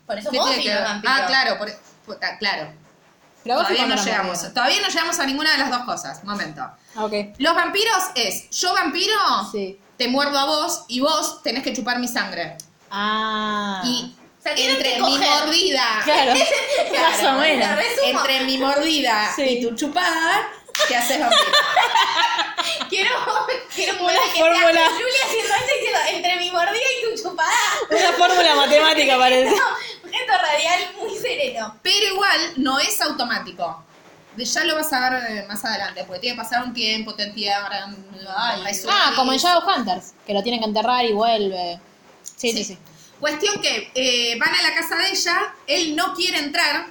[0.07, 1.13] Por eso ¿Qué Buffy no es vampiro.
[1.17, 1.73] Ah, claro, por,
[2.05, 2.71] puta, claro.
[3.45, 4.53] Todavía no llegamos.
[4.55, 6.23] Todavía no llegamos a ninguna de las dos cosas.
[6.25, 6.61] Momento.
[6.63, 7.13] Ah, Ok.
[7.39, 9.15] Los vampiros es, yo vampiro,
[9.51, 9.79] Sí.
[9.97, 12.57] te muerdo a vos y vos tenés que chupar mi sangre.
[12.91, 13.81] Ah.
[13.85, 15.29] Y O sea, tienen entre mi coger.
[15.29, 16.33] mordida, Claro,
[16.91, 17.69] Claro, más o menos.
[18.05, 19.43] Entre mi mordida Sí.
[19.43, 20.49] y tu chupada,
[20.89, 21.43] te haces vampiro.
[22.89, 23.11] Quiero,
[23.75, 24.91] quiero Una que fórmula.
[24.91, 27.51] Julia esto diciendo entre mi mordida y tu chupada.
[27.89, 29.51] Una fórmula matemática parece.
[29.57, 31.77] No, un gesto radial muy sereno.
[31.83, 33.85] Pero igual no es automático.
[34.37, 37.15] De- Ya lo vas a ver eh, más adelante, porque tiene que pasar un tiempo,
[37.15, 37.97] te entierran,
[38.37, 38.63] Ay.
[38.65, 38.97] resurgís.
[39.01, 41.81] Ah, como en Shadowhunters, que lo tienen que enterrar y vuelve.
[42.37, 42.79] Sí, sí, sí.
[43.19, 46.87] Cuestión que eh, van a la casa de ella, él no quiere entrar,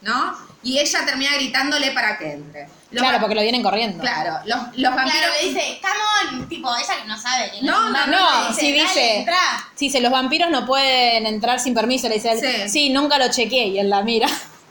[0.00, 0.47] ¿no?
[0.62, 2.68] Y ella termina gritándole para que entre.
[2.90, 4.00] Los Claro, porque lo vienen corriendo.
[4.00, 5.20] Claro, los, los vampiros...
[5.20, 8.16] Claro, le dice, come on, tipo, ella que no sabe que No, no, No,
[8.50, 9.16] "Dale, dice.
[9.18, 9.36] entrá".
[9.74, 12.08] Sí, dice, los vampiros no pueden entrar sin permiso.
[12.08, 12.68] Le dice él, Sí.
[12.68, 13.66] sí, nunca lo chequeé.
[13.68, 14.26] Y él la mira.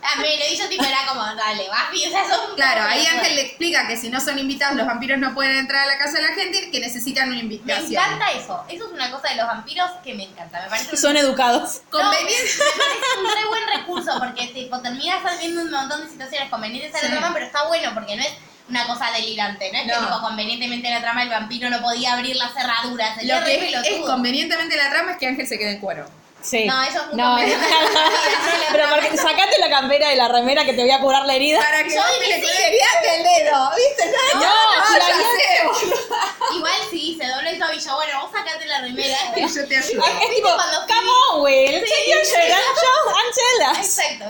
[0.10, 2.56] Ah, me lo hizo tipo, era como, dale, Buffy, o sea, son...
[2.56, 5.84] Claro, ahí Ángel le explica que si no son invitados, los vampiros no pueden entrar
[5.84, 7.92] a la casa de la gente y que necesitan una Me invitación.
[8.04, 8.64] encanta eso.
[8.70, 10.62] Eso es una cosa de los vampiros que me encanta.
[10.62, 11.82] Me parece un- Son educados.
[11.92, 12.34] No, Conveniente.
[12.34, 16.94] me parece un re buen recurso porque tipo, terminas viendo un montón de situaciones convenientes
[16.96, 17.12] a la Sí.
[17.12, 18.32] trama, pero está bueno porque no es
[18.70, 19.72] una cosa delirante.
[19.72, 20.06] No es que No.
[20.08, 23.18] tipo, convenientemente en la trama el vampiro no podía abrir las cerraduras.
[23.24, 24.06] Lo que es pelotudo.
[24.14, 26.10] convenientemente la trama es que Ángel se quede en cuero.
[26.42, 26.66] Sí.
[26.66, 27.36] No, eso es muy No.
[28.72, 31.60] Pero porque sacate la campera y la remera que te voy a curar la herida.
[31.60, 32.32] Para que Yo no sí.
[32.32, 34.06] seriate el dedo, ¿viste?
[34.36, 36.56] No, Ah, si la ya.
[36.56, 37.96] Igual sí, se doble el tobillo.
[37.96, 39.18] Bueno, vos sacate la remera.
[39.36, 40.04] Y yo te ayudo.
[40.06, 41.82] Es tipo, cuando come on, Will.
[41.82, 43.78] Take your shirt and show and tell us.
[44.00, 44.26] Exacto.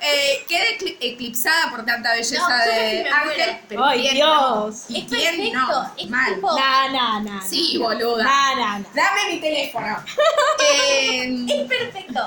[0.00, 3.58] Eh, quedé ecli- eclipsada por tanta belleza No, de Ángel.
[3.68, 4.30] pero Ay, ¿quién Dios.
[4.30, 4.72] no?
[4.96, 5.58] ¿Y Es quién perfecto.
[5.58, 5.92] no?
[5.96, 6.34] Es Mal.
[6.36, 7.42] tipo- No, no, no.
[7.48, 8.22] Sí, boluda.
[8.24, 8.84] No, no, no.
[8.94, 9.96] Dame mi teléfono.
[10.60, 12.20] Eh, Es perfecto.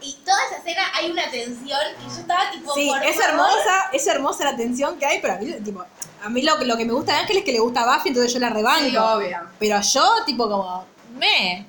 [0.00, 2.72] Y toda esa escena hay una tensión y yo estaba tipo.
[2.74, 3.30] Sí, por es favor.
[3.30, 5.84] hermosa, es hermosa la tensión que hay, pero a mí, tipo,
[6.22, 7.96] a mí lo, que- lo que me gusta de Ángel es que le gusta a
[7.96, 8.88] Buffy, entonces yo la rebanco.
[8.90, 9.38] Sí, obvio.
[9.58, 10.86] Pero yo, tipo, como,
[11.16, 11.66] me.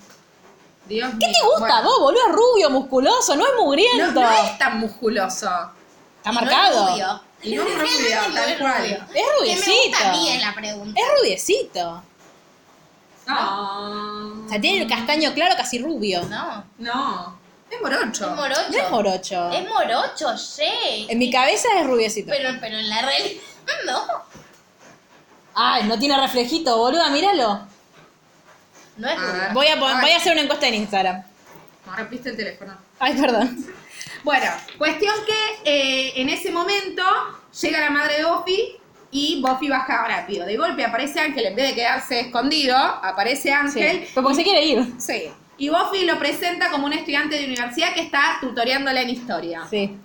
[0.89, 1.36] Dios ¿Qué mío.
[1.39, 2.21] te gusta Bueno, vos, boludo?
[2.28, 4.19] Es rubio, musculoso, no es No, mugriento.
[4.21, 5.45] no es tan musculoso.
[6.17, 6.88] Está Y no es marcado.
[6.89, 7.21] rubio.
[7.41, 8.78] Y no es rubio, tal es cual.
[8.82, 8.95] rubio.
[8.97, 9.88] Es ¿Qué me rubiecito.
[9.89, 10.99] gusta a mí es la pregunta.
[11.02, 12.04] Es rubiecito.
[13.28, 14.32] Ah.
[14.45, 16.21] O sea, tiene el castaño claro, casi rubio.
[16.23, 17.38] No, No,
[17.69, 18.25] es morocho.
[18.30, 18.69] es morocho.
[18.71, 19.49] No es morocho.
[19.52, 21.06] Es morocho, sí.
[21.08, 22.32] En mi cabeza es rubiecito.
[22.32, 23.41] Pero, pero en la realidad
[23.86, 24.02] no.
[25.54, 27.62] Ay, no tiene reflejito, boluda, míralo.
[28.99, 29.53] No es A ver.
[29.53, 31.23] Voy a, pon- voy a hacer una encuesta en Instagram.
[31.85, 32.77] No, repiste el teléfono.
[32.99, 33.65] Ay, perdón.
[34.23, 34.45] Bueno,
[34.77, 37.03] cuestión que eh, en ese momento
[37.62, 38.75] llega la madre de Buffy
[39.12, 40.45] y Buffy baja rápido.
[40.45, 44.01] De golpe aparece Ángel, en vez de quedarse escondido, aparece Ángel.
[44.05, 44.12] Sí.
[44.13, 44.93] Porque se quiere ir.
[44.99, 45.31] Sí.
[45.57, 49.63] Y Buffy lo presenta como un estudiante de universidad que está tutoreándola en historia.
[49.69, 49.97] Sí.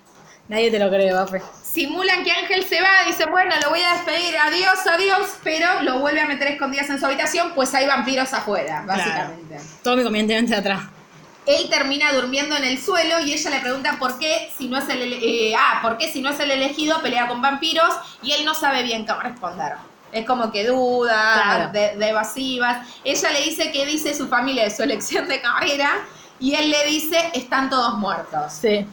[0.49, 1.41] Nadie te lo cree, Bafe.
[1.63, 5.99] Simulan que Ángel se va, dice, bueno, lo voy a despedir, adiós, adiós, pero lo
[6.01, 9.59] vuelve a meter escondidas en su habitación, pues hay vampiros afuera, básicamente.
[9.83, 10.83] Todo mi convenientemente atrás.
[11.47, 14.89] Él termina durmiendo en el suelo y ella le pregunta por qué si no es
[14.89, 18.47] el eh, ah, por qué si no es el elegido pelea con vampiros y él
[18.47, 19.75] no sabe bien cómo responder.
[20.11, 21.73] Es como que duda, Claro.
[21.73, 22.87] de, de evasivas.
[23.05, 25.91] Ella le dice que dice su familia de su elección de carrera
[26.41, 28.51] y él le dice están todos muertos.
[28.53, 28.87] Sí.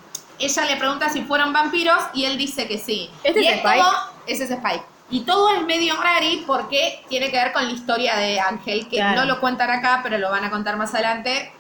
[0.46, 3.10] Ella le pregunta si fueron vampiros y él dice que sí.
[3.24, 3.78] ¿Este y es Spike?
[3.82, 3.96] todo-
[4.28, 4.84] ese es Spike.
[5.10, 8.96] Y todo es medio rari porque tiene que ver con la historia de Ángel, que
[8.98, 9.22] Claro.
[9.22, 11.52] no lo cuentan acá, pero lo van a contar más adelante.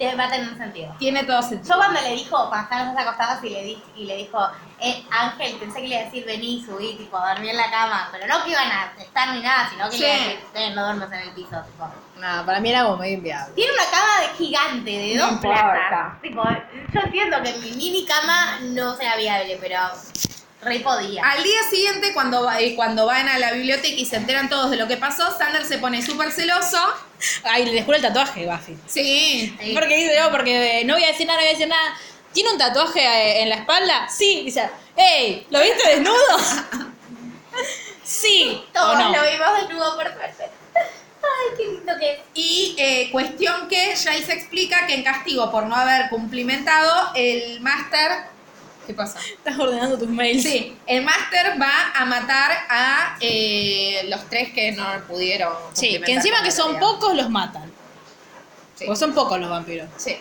[0.00, 0.94] Va a tener sentido.
[0.98, 1.74] Tiene todo sentido.
[1.74, 4.38] Yo cuando le dijo, cuando estábamos acostados y le, di, y le dijo,
[4.80, 8.08] eh, Ángel, pensé que le iba a decir vení, subí, tipo, dormí en la cama,
[8.10, 10.02] pero no que iban a estar ni nada, sino que Sí.
[10.02, 11.90] le iba a decir, "Eh, no duermes en el piso, tipo.
[12.16, 13.54] No, para mí era como medio inviable.
[13.54, 16.20] Tiene una cama de gigante, de No dos plazas.
[16.22, 16.42] Tipo,
[16.94, 19.78] yo entiendo que mi mini cama no sea viable, pero
[20.62, 21.22] re podía.
[21.24, 24.76] Al día siguiente, cuando, eh, cuando van a la biblioteca y se enteran todos de
[24.76, 26.78] lo que pasó, Sander se pone súper celoso.
[27.44, 28.76] Ay, le descubre el tatuaje, Buffy.
[28.86, 29.56] Sí.
[29.74, 31.96] Porque dice, no, porque no voy a decir nada, no voy a decir nada.
[32.32, 34.08] ¿Tiene un tatuaje eh, en la espalda?
[34.08, 34.42] Sí.
[34.44, 35.46] Dice, ¡Ey!
[35.50, 36.16] ¿Lo viste desnudo?
[38.04, 38.62] sí.
[38.72, 40.50] Todos lo vimos desnudo por suerte.
[41.22, 42.20] Ay, qué lindo que es.
[42.34, 48.29] Y eh, cuestión que Giles explica que en castigo por no haber cumplimentado, el máster...
[48.90, 49.20] ¿Qué pasa?
[49.20, 50.42] Estás ordenando tus mails.
[50.42, 55.52] Sí, el máster va a matar a eh, los tres que no pudieron.
[55.74, 57.70] Sí, que encima que son pocos los matan.
[58.74, 58.86] Sí.
[58.86, 59.88] Porque son pocos los vampiros.
[59.96, 60.16] Sí.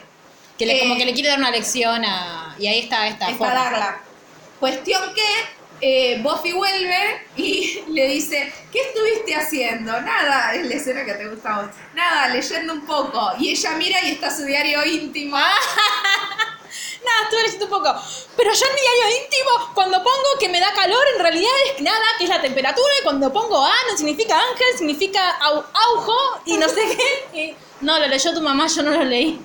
[0.55, 2.55] Que le, Eh, como que le quiere dar una lección a.
[2.60, 3.55] Y ahí está esta es forma.
[3.55, 4.01] para darla.
[4.60, 5.23] Cuestión que
[5.82, 9.99] eh, Buffy vuelve y le dice, ¿qué estuviste haciendo?
[9.99, 11.71] Nada, es la escena que te gusta a vos.
[11.95, 13.32] Nada, leyendo un poco.
[13.39, 15.38] Y ella mira y está su diario íntimo.
[17.05, 17.95] Nada, estuve leyendo un poco.
[18.35, 21.81] Pero yo en mi diario íntimo, cuando pongo que me da calor, en realidad es
[21.81, 22.93] nada, que es la temperatura.
[22.99, 26.81] Y cuando pongo A, no significa ángel, significa au, aujo y no sé
[27.31, 27.39] qué.
[27.39, 29.39] Y- no, lo leyó tu mamá, yo no lo leí.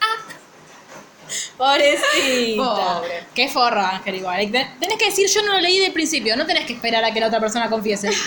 [0.00, 0.22] Ah.
[1.58, 2.62] Pobrecita.
[2.96, 3.26] Pobre.
[3.34, 4.50] Qué forra, Ángel, igual.
[4.78, 6.36] Tenés que decir, yo no lo leí del principio.
[6.36, 8.10] No tenés que esperar a que la otra persona confiese.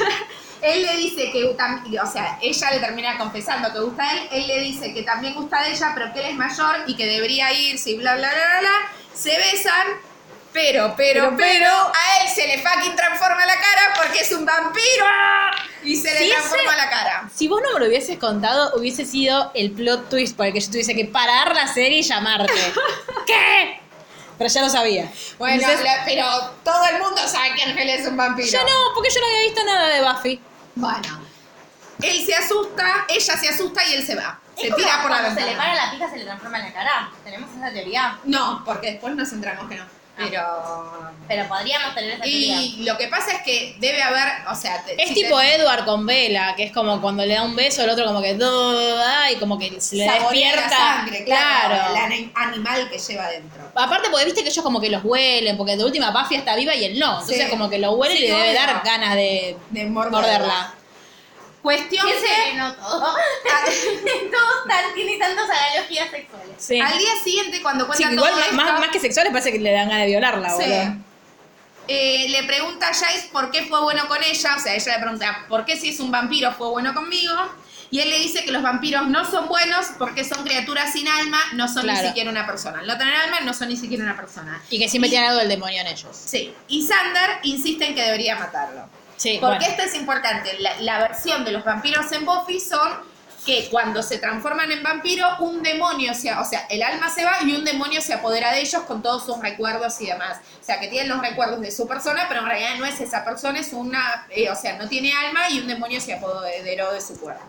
[0.61, 4.47] Él le dice que, o sea, ella le termina confesando que gusta a él, él
[4.47, 7.51] le dice que también gusta de ella, pero que él es mayor y que debería
[7.53, 8.91] irse y bla, bla, bla, bla, bla.
[9.13, 9.87] Se besan,
[10.51, 14.45] pero, pero, Pero, pero, a él se le fucking transforma la cara porque es un
[14.45, 15.05] vampiro
[15.83, 17.29] y se le transforma ese- la cara.
[17.33, 20.59] Si vos no me lo hubieses contado, hubiese sido el plot twist por el que
[20.59, 22.51] yo tuviese que parar la serie y llamarte.
[23.27, 23.79] ¿Qué?
[24.37, 25.11] Pero ya lo sabía.
[25.37, 26.25] Bueno, Entonces, la- pero
[26.63, 28.47] todo el mundo sabe que Ángel es un vampiro.
[28.47, 30.41] yo no, porque yo no había visto nada de Buffy.
[30.75, 31.19] Bueno,
[32.01, 34.39] él se asusta, ella se asusta y él se va.
[34.55, 35.69] Es Se como tira por la cuando se le ventana.
[35.73, 37.09] para la pija, se le transforma en la cara.
[37.23, 38.17] Tenemos esa teoría.
[38.25, 39.85] No, porque después nos centramos que no.
[40.29, 41.09] Pero...
[41.27, 42.61] Pero podríamos tener esa teoría.
[42.61, 44.83] Y lo que pasa es que debe haber, o sea...
[44.83, 47.55] te- Es si tipo te- Edward con Vela, que es como cuando le da un
[47.55, 48.31] beso, el otro como que...
[49.31, 50.61] Y como que se le saborea despierta.
[50.69, 51.91] la sangre, claro, claro.
[51.95, 53.61] el ani- animal que lleva dentro.
[53.75, 56.73] Aparte, porque viste que ellos como que los huelen, porque de última Buffy está viva
[56.73, 57.11] y él no.
[57.21, 57.49] Entonces Sí.
[57.49, 58.59] como que lo huele Sí, y le debe obvio.
[58.59, 60.17] dar ganas de De morderla.
[60.19, 60.73] morderla.
[61.61, 62.99] Cuestión ¿Quién se que llenó todo?
[63.01, 66.55] Todos tan- tiene tantas analogías sexuales.
[66.57, 66.79] Sí.
[66.79, 69.51] al día siguiente cuando Sí, cuentan igual todo más, esto, más, más que sexuales parece
[69.51, 70.55] que le dan ganas de violarla, Sí.
[70.63, 70.95] boludo.
[71.87, 74.99] Eh, le pregunta a Jace por qué fue bueno con ella, o sea, ella le
[75.01, 77.33] pregunta por qué si es un vampiro fue bueno conmigo,
[77.91, 81.39] y él le dice que los vampiros no son buenos porque son criaturas sin alma,
[81.53, 82.83] no son ni siquiera una persona.
[82.83, 84.61] No tener alma, no son ni siquiera una persona.
[84.69, 86.15] Y que siempre tienen algo del demonio en ellos.
[86.15, 88.87] Sí, y Sander insiste en que debería matarlo.
[89.19, 89.71] Sí, Porque bueno.
[89.71, 90.57] esto es importante.
[90.59, 93.03] La, la versión de los vampiros en Buffy son
[93.45, 97.37] que cuando se transforman en vampiro, un demonio, se, o sea, el alma se va
[97.41, 100.37] y un demonio se apodera de ellos con todos sus recuerdos y demás.
[100.61, 103.25] O sea, que tienen los recuerdos de su persona, pero en realidad no es esa
[103.25, 107.01] persona, es una, eh, o sea, no tiene alma y un demonio se apoderó de
[107.01, 107.43] su cuerpo.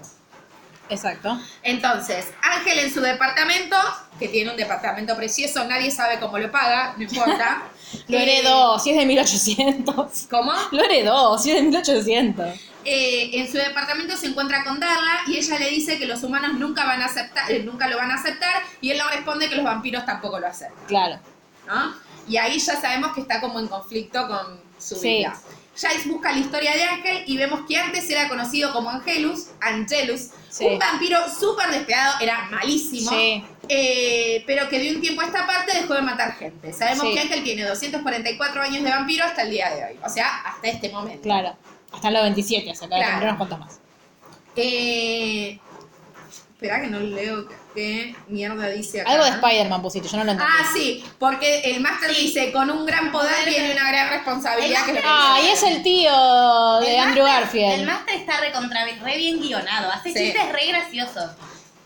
[0.89, 1.39] Exacto.
[1.63, 3.77] Entonces, Ángel en su departamento,
[4.19, 7.63] que tiene un departamento precioso, nadie sabe cómo lo paga, no importa.
[8.09, 10.27] Lo Eh, heredó, si es de 1800.
[10.31, 10.53] ¿Cómo?
[10.73, 12.47] Lo heredó, si es de 1800.
[12.85, 16.55] Eh, en su departamento se encuentra con Darla y ella le dice que los humanos
[16.55, 19.57] nunca van a aceptar, eh, nunca lo van a aceptar y él le responde que
[19.57, 21.19] los vampiros tampoco lo aceptan, Claro.
[21.67, 21.95] ¿no?
[22.27, 25.09] Y ahí ya sabemos que está como en conflicto con su Sí.
[25.19, 25.39] vida.
[25.77, 30.29] Jace busca la historia de Ángel y vemos que antes era conocido como Angelus, Angelus,
[30.51, 30.65] Sí.
[30.67, 33.45] un vampiro súper despiadado, era malísimo, Sí.
[33.73, 36.73] Eh, pero que de un tiempo a esta parte dejó de matar gente.
[36.73, 37.15] Sabemos Sí.
[37.15, 40.67] que Ángel tiene 244 años de vampiro hasta el día de hoy, o sea, hasta
[40.69, 41.23] este momento.
[41.23, 41.57] Claro.
[41.93, 43.25] Hasta los 27, o sea, cada Claro.
[43.27, 43.81] unos cuantos más.
[44.57, 45.59] Eh,
[46.53, 49.11] espera que no leo qué mierda dice acá.
[49.13, 50.53] Algo de Spider-Man pusiste, yo no lo entendí.
[50.59, 54.85] Ah, sí, porque el máster dice, con un gran poder viene una gran responsabilidad.
[54.85, 57.81] Que es lo que Ah, y es el tío de El Andrew Garfield.
[57.81, 60.19] El máster está recontra, re bien guionado, hace Sí.
[60.19, 61.31] chistes re graciosos.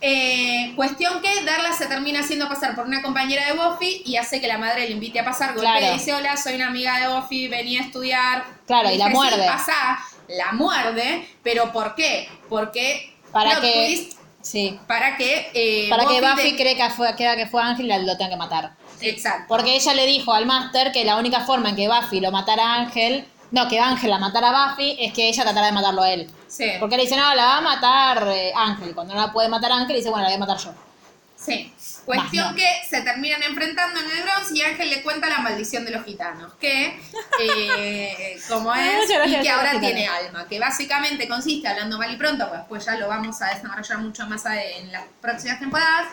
[0.07, 4.39] Eh, cuestión que Darla se termina haciendo pasar por una compañera de Buffy y hace
[4.39, 5.55] que la madre le invite a pasar.
[5.55, 5.95] Golpea Claro.
[5.95, 8.45] y dice, hola, soy una amiga de Buffy, venía a estudiar.
[8.67, 9.47] Claro, y la dice, "Sí, muerde.
[9.47, 9.99] pasá".
[10.29, 12.29] la muerde, pero ¿por qué?
[12.49, 13.15] Porque...
[13.33, 14.79] Para plot que- twist, Sí.
[14.87, 15.51] para que...
[15.55, 18.37] eh, Para que Buffy de- cree que fue, que fue Ángel y lo tenga que
[18.37, 18.73] matar.
[19.01, 19.45] Exacto.
[19.49, 22.65] Porque ella le dijo al Master que la única forma en que Buffy lo matara
[22.65, 26.03] a Ángel, no, que Ángel la matara a Buffy, es que ella tratara de matarlo
[26.03, 26.31] a él.
[26.49, 26.73] Sí.
[26.81, 28.95] Porque le dice, no, la va a matar eh, Ángel.
[28.95, 30.75] Cuando no la puede matar Ángel, dice, bueno, la voy a matar yo.
[31.37, 31.73] Sí.
[32.05, 32.59] Cuestión Más no.
[32.59, 36.05] que se terminan enfrentando en el Bronx y Ángel le cuenta la maldición de los
[36.05, 37.01] gitanos, que
[37.41, 42.17] eh, como Ah, es y que ahora tiene alma, que básicamente consiste, hablando mal y
[42.17, 46.09] pronto, pues después ya lo vamos a desarrollar mucho más en las próximas temporadas,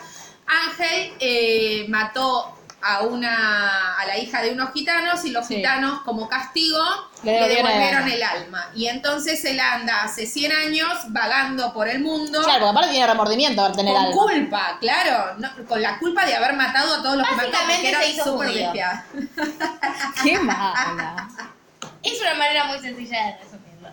[0.46, 5.56] Ángel eh, mató a una a la hija de unos gitanos y los Sí.
[5.56, 6.78] gitanos como castigo
[7.22, 8.66] Le le devolvieron el alma.
[8.74, 13.06] y entonces él anda hace 100 años vagando por el mundo Claro, porque aparte tiene
[13.06, 14.16] remordimiento de tener con alma.
[14.16, 17.88] culpa, claro, no- con la culpa de haber matado a todos los que Básicamente porque
[17.88, 18.38] era se hizo.
[20.24, 21.28] Qué mala.
[22.02, 23.88] Es una manera muy sencilla de resumirlo.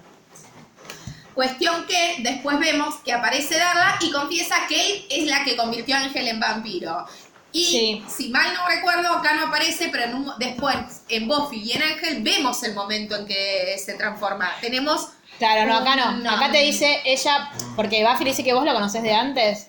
[1.34, 5.96] Cuestión que después vemos que aparece Darla y confiesa que él es la que convirtió
[5.96, 7.06] a Ángel en vampiro.
[7.52, 8.04] Y Sí.
[8.08, 10.76] si mal no recuerdo, acá no aparece, pero en un- después
[11.10, 14.52] en Buffy y en Ángel vemos el momento en que se transforma.
[14.62, 15.10] Tenemos
[15.40, 16.12] Claro, no, acá no.
[16.18, 16.32] No.
[16.32, 19.68] Acá te dice ella, porque Buffy dice que vos lo conoces de antes.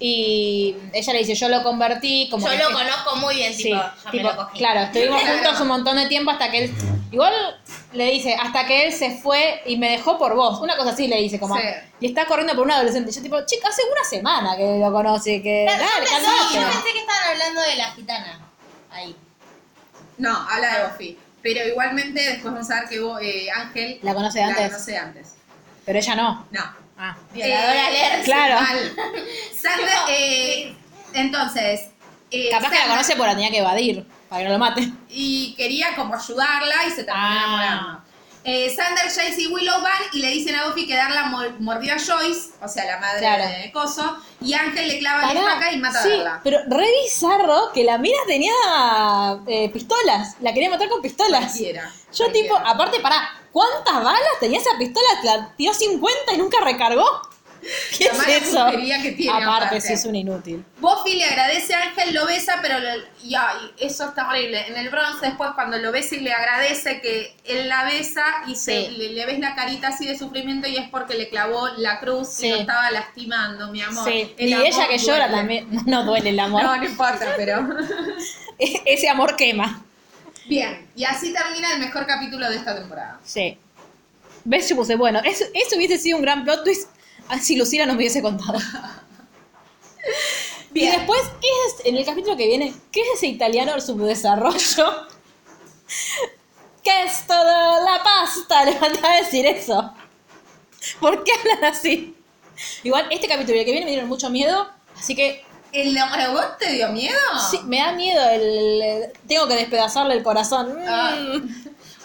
[0.00, 2.46] Y ella le dice, yo lo convertí como...
[2.46, 4.58] Yo que- lo conozco muy bien, Sí, tipo, ya tipo, me lo cogí.
[4.58, 6.74] claro, estuvimos juntos un montón de tiempo hasta que él...
[7.10, 7.32] Igual
[7.94, 10.60] le dice, hasta que él se fue y me dejó por vos.
[10.60, 11.56] Una cosa así le dice, como...
[11.56, 11.62] Sí.
[12.00, 13.10] Y está corriendo por un adolescente.
[13.10, 15.64] Yo tipo, chica, hace una semana que lo conoce, que...
[15.66, 18.40] Claro, Dale, yo, pensé, yo pensé que estaban hablando de la gitana.
[18.90, 19.16] Ahí.
[20.18, 21.18] No, habla de Buffy.
[21.42, 24.66] Pero igualmente después vamos a ver que Bo- eh, Ángel La conoce de la antes.
[24.72, 25.34] conoce de antes.
[25.86, 26.46] Pero ella no.
[26.50, 26.87] No.
[26.98, 27.16] Ah.
[27.32, 28.24] Violadora alert.
[28.24, 28.58] Claro.
[29.60, 30.76] Sander, eh,
[31.14, 31.90] entonces.
[32.30, 34.88] eh, Capaz que la conoce porque la tenía que evadir, para que no lo mate.
[35.08, 37.36] Y quería como ayudarla y se terminó Ah.
[37.36, 38.08] enamorando.
[38.44, 41.92] Eh, Sander, Jace y Willow van y le dicen a Buffy que Darla mor- mordió
[41.94, 43.44] a Joyce, o sea, la madre Claro.
[43.46, 46.40] de Coso, y Ángel le clava la estaca y mata sí, a Darla.
[46.44, 48.52] pero re bizarro que la mina tenía
[49.46, 50.36] eh, pistolas.
[50.40, 51.40] La quería matar con pistolas.
[51.46, 52.32] Cualquiera, Yo cualquiera.
[52.32, 55.06] tipo, aparte, pará, ¿cuántas balas tenía esa pistola?
[55.24, 57.04] La tiró 50 y nunca recargó.
[57.98, 58.66] ¿Qué La es eso?
[59.02, 59.80] que tiene, aparte, aparte.
[59.80, 60.64] sí es un inútil.
[60.78, 64.64] Buffy le agradece a Ángel, lo besa, pero lo- y, ay, eso está horrible.
[64.68, 68.54] En el bronce después cuando lo besa y le agradece que él la besa y
[68.54, 68.90] se, Sí.
[68.96, 72.28] le, le ves la carita así de sufrimiento y es porque le clavó la cruz
[72.28, 72.46] Sí.
[72.46, 74.08] y lo estaba lastimando, mi amor.
[74.08, 74.32] Sí.
[74.38, 75.68] El Y amor ella que llora también.
[75.86, 76.62] No duele el amor.
[76.62, 77.66] No, no importa, pero...
[78.58, 79.84] Ese amor quema.
[80.48, 83.20] Bien, y así termina el mejor capítulo de esta temporada.
[83.22, 83.58] Sí.
[84.44, 84.68] ¿Ves?
[84.68, 86.88] Yo puse, bueno, eso, eso hubiese sido un gran plot twist
[87.28, 88.58] ah, si Lucila no me hubiese contado.
[90.70, 90.92] Bien.
[90.92, 94.56] Y después, ¿qué es, en el capítulo que viene, qué es ese italiano del subdesarrollo?
[96.82, 98.64] ¿Qué es todo la pasta?
[98.64, 99.92] Le faltaba decir eso.
[101.00, 102.14] ¿Por qué hablan así?
[102.82, 106.58] Igual, este capítulo y el que viene me dieron mucho miedo, así que ¿El robot
[106.58, 107.16] te dio miedo?
[107.50, 110.74] sí, me da miedo el, el- Tengo que despedazarle el corazón.
[110.74, 110.84] Mm.
[110.88, 111.16] Ah.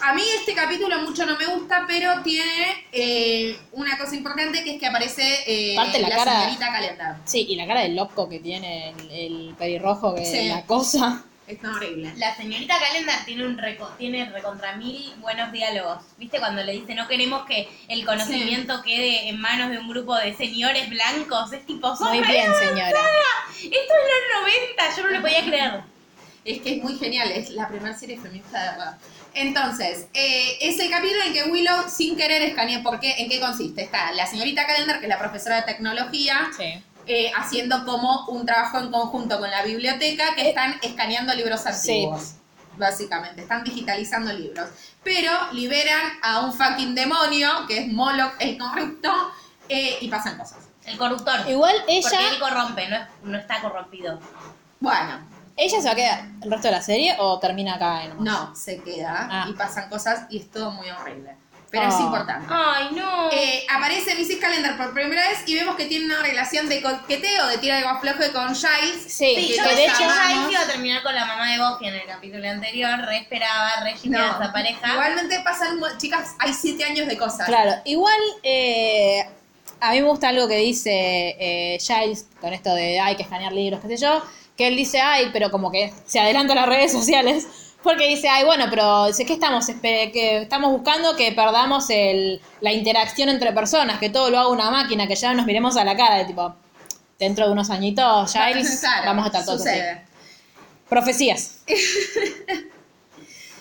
[0.02, 4.74] A mí este capítulo mucho no me gusta, pero tiene eh, una cosa importante que
[4.74, 7.16] es que aparece eh, Parte la la cara- señorita Calendar.
[7.24, 10.48] Sí, y la cara del loco que tiene el, el pelirrojo, que Sí.
[10.48, 11.24] la cosa.
[11.46, 12.12] Está horrible.
[12.16, 15.98] La señorita Calendar tiene un reco tiene recontra mil buenos diálogos.
[16.16, 20.16] ¿Viste cuando le dice no queremos que el conocimiento quede en manos de un grupo
[20.16, 21.52] de señores blancos?
[21.52, 22.68] Es tipo, Muy bien, avanzada.
[22.68, 23.00] señora.
[23.56, 25.80] Esto es los 90, yo no lo podía creer.
[26.46, 28.98] Es que es muy genial, es la primera serie feminista de verdad.
[29.34, 32.82] Entonces, eh, es el capítulo en que Willow sin querer escanea.
[32.82, 33.14] ¿Por qué?
[33.18, 33.82] ¿En qué consiste?
[33.82, 36.82] Está la señorita Calendar, que es la profesora de tecnología, Sí.
[37.06, 42.34] Eh, haciendo como un trabajo en conjunto con la biblioteca, que están escaneando libros antiguos.
[42.76, 44.68] Básicamente, están digitalizando libros.
[45.04, 49.10] Pero liberan a un fucking demonio, que es Moloch el corrupto,
[49.68, 50.58] eh, y pasan cosas.
[50.84, 51.48] El corruptor.
[51.48, 54.18] Igual Porque él ella, corrompe, no, es- no está corrompido.
[54.80, 55.20] Bueno,
[55.56, 58.54] ella se va a quedar el resto de la serie o termina acá en no,
[58.56, 59.46] se queda Ah.
[59.48, 61.36] y pasan cosas y es todo muy horrible.
[61.78, 62.02] Pero es Ah.
[62.02, 62.46] importante.
[62.50, 63.30] Ay, no.
[63.32, 64.36] Eh, aparece Mrs.
[64.40, 67.84] Calendar por primera vez y vemos que tiene una relación de coqueteo, de tira de
[67.86, 69.02] afloje con Giles.
[69.06, 70.50] Sí, Sí, que yo de de hecho amamos.
[70.52, 73.92] iba a terminar con la mamá de Buffy en el capítulo anterior, re esperaba, re
[73.92, 74.92] esa pareja.
[74.92, 77.46] Igualmente pasan, chicas, hay siete años de cosas.
[77.46, 79.24] Claro, igual eh,
[79.80, 80.90] a mí me gusta algo que dice
[81.38, 84.22] eh, Giles con esto de hay que escanear libros, qué sé yo,
[84.56, 87.46] que él dice, ay, pero como que se adelanta a las redes sociales,
[87.84, 89.66] porque dice, ay, bueno, pero dice, ¿qué estamos?
[89.80, 94.70] Que estamos buscando que perdamos el, la interacción entre personas, que todo lo haga una
[94.70, 96.56] máquina, que ya nos miremos a la cara, de tipo,
[97.18, 98.60] dentro de unos añitos, Claro,
[99.04, 99.78] vamos a estar todos así.
[100.88, 101.58] Profecías.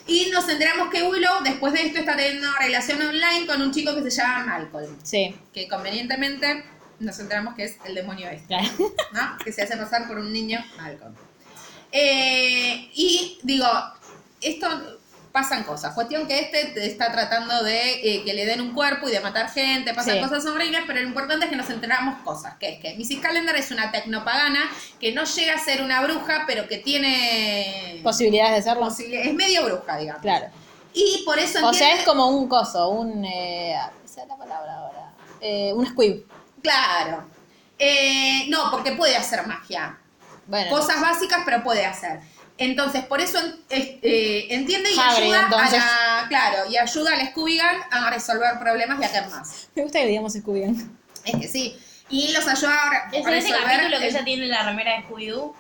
[0.05, 3.71] Y nos enteramos que Willow, después de esto, está teniendo una relación online con un
[3.71, 4.97] chico que se llama Malcolm.
[5.01, 6.65] Sí, Que convenientemente
[6.99, 8.47] nos enteramos que es el demonio este.
[8.47, 8.67] claro.
[9.13, 9.38] ¿no?
[9.43, 11.15] Que se hace pasar por un niño Malcolm.
[11.91, 13.67] Eh, y digo,
[14.43, 14.67] esto
[15.31, 15.95] pasan cosas.
[15.95, 19.19] Cuestión que este te está tratando de eh, que le den un cuerpo y de
[19.19, 20.21] matar gente, pasan Sí.
[20.21, 23.19] cosas horribles, pero lo importante es que nos enteramos cosas, que es que Mrs.
[23.19, 24.59] Calendar es una tecnopagana
[24.99, 28.83] que no llega a ser una bruja, pero que tiene Posibilidades de serlo.
[28.85, 30.21] posibilidades, es medio bruja, digamos.
[30.21, 30.47] Claro.
[30.93, 33.25] Y por eso O sea, es como un coso, un...
[33.25, 33.75] Eh,
[34.05, 35.13] esa es la palabra ahora.
[35.41, 36.27] Eh, un squib.
[36.61, 37.23] Claro.
[37.79, 39.97] Eh, no, porque puede hacer magia.
[40.45, 40.69] Bueno.
[40.69, 42.19] cosas básicas, pero puede hacer.
[42.58, 43.39] Entonces, por eso
[43.70, 45.80] es- eh, entiende y ayuda entonces.
[45.82, 49.68] a la, claro, y ayuda al Scooby-Gang a resolver problemas y a hacer más.
[49.76, 50.64] Me gusta que digamos scooby
[51.26, 51.76] Es que sí.
[52.10, 53.72] Y los ayuda a, ¿Es a en ese resolver.
[53.72, 55.56] capítulo que el- ella tiene la remera de Scooby-Doo?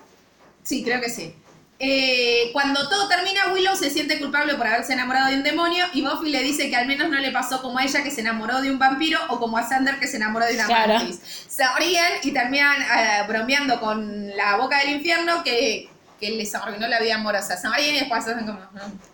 [0.63, 1.33] Sí, creo que sí.
[1.79, 6.01] Eh, cuando todo termina, Willow se siente culpable por haberse enamorado de un demonio y
[6.01, 8.61] Buffy le dice que al menos no le pasó como a ella que se enamoró
[8.61, 10.93] de un vampiro o como a Sander que se enamoró de una Claro.
[10.93, 11.19] mantis.
[11.49, 15.89] Se ríen y terminan eh, bromeando con la boca del infierno que,
[16.23, 17.57] que les arruinó la vida amorosa.
[17.57, 18.59] Se ríen y después hacen como...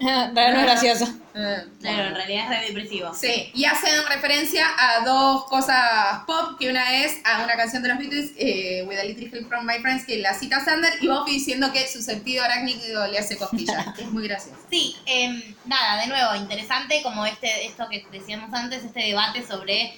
[0.02, 1.06] "Ah, no es gracioso.
[1.36, 1.64] ah".
[1.80, 3.14] Claro, en realidad es re depresivo.
[3.14, 7.90] Sí, y hacen referencia a dos cosas pop, que una es a una canción de
[7.90, 11.08] los Beatles, eh, With a Little Help from My Friends, que la cita Sander, y
[11.08, 14.60] Buffy diciendo que su sentido arácnido le hace cosquillas, es muy gracioso.
[14.70, 19.94] Sí, em, nada, de nuevo, interesante como este, esto que decíamos antes, este debate sobre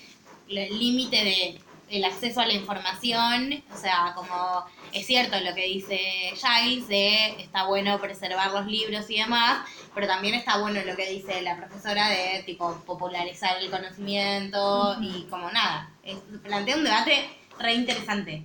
[0.47, 1.61] el límite de
[1.91, 5.99] el acceso a la información, o sea, como es cierto lo que dice
[6.35, 9.59] Giles de está bueno preservar los libros y demás,
[9.93, 15.23] pero también está bueno lo que dice la profesora de tipo popularizar el conocimiento y
[15.29, 17.29] como nada, es- plantea un debate
[17.59, 18.43] re interesante,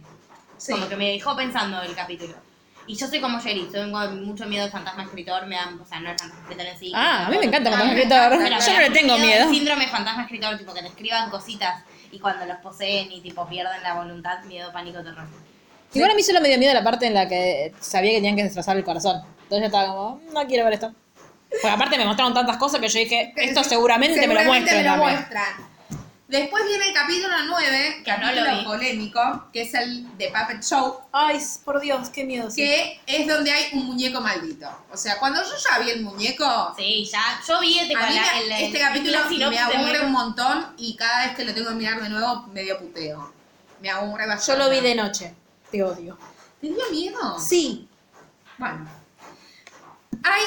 [0.59, 0.73] Sí.
[0.73, 2.35] como que me dejó pensando el capítulo.
[2.89, 5.99] Y yo soy como Jerry, tengo mucho miedo al fantasma escritor, me da, o sea,
[6.01, 6.93] no el fantasma escritor en sí.
[6.95, 8.61] Ah, a mí me encanta el fantasma escritor.
[8.67, 9.51] Yo no le tengo miedo.
[9.51, 13.83] Síndrome fantasma escritor, tipo que te escriban cositas y cuando los poseen y tipo pierden
[13.83, 15.27] la voluntad, miedo, pánico, terror.
[15.95, 18.37] Igual a mí solo me dio miedo la parte en la que sabía que tenían
[18.37, 19.23] que destrozar el corazón.
[19.43, 20.93] Entonces yo estaba como, no quiero ver esto.
[21.49, 24.89] Porque aparte me mostraron tantas cosas que yo dije, esto seguramente, me lo muestran me
[24.89, 25.76] lo muestran.
[26.29, 28.65] Después viene el capítulo 9, Que no lo capítulo vi.
[28.65, 32.49] polémico, que es el de Puppet Show, Ay, por Dios, qué miedo.
[32.55, 34.69] que es donde hay un muñeco maldito.
[34.93, 38.19] O sea, cuando yo ya vi el muñeco, Sí, ya, yo vi este, a mí
[38.49, 42.03] me- este capítulo me aburre un montón y cada vez que lo tengo que mirar
[42.03, 43.33] de nuevo, medio puteo.
[43.81, 44.65] Me aburre Yo bastante.
[44.65, 45.35] lo vi de noche.
[45.71, 46.19] Te odio.
[46.61, 47.39] ¿Te dio miedo?
[47.39, 47.89] Sí.
[48.59, 48.89] Bueno.
[50.25, 50.43] Hay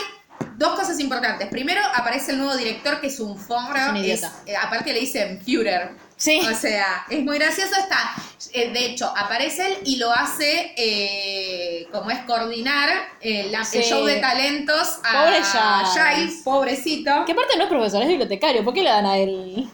[0.60, 1.48] dos cosas importantes.
[1.48, 3.76] Primero, aparece el nuevo director, que es un forro.
[3.78, 4.32] Es un idiota.
[4.46, 5.92] eh, aparte le dicen Führer.
[6.18, 6.42] Sí.
[6.46, 7.72] O sea, es muy gracioso.
[7.80, 8.14] Está,
[8.54, 12.90] eh, de hecho, aparece él y lo hace, eh, como es coordinar
[13.22, 13.78] eh, Sí.
[13.78, 15.42] el show de talentos a Pobre.
[16.16, 17.24] Giles, pobrecito.
[17.26, 18.66] Que aparte no es profesor, es bibliotecario.
[18.66, 19.70] ¿Por qué le dan a él?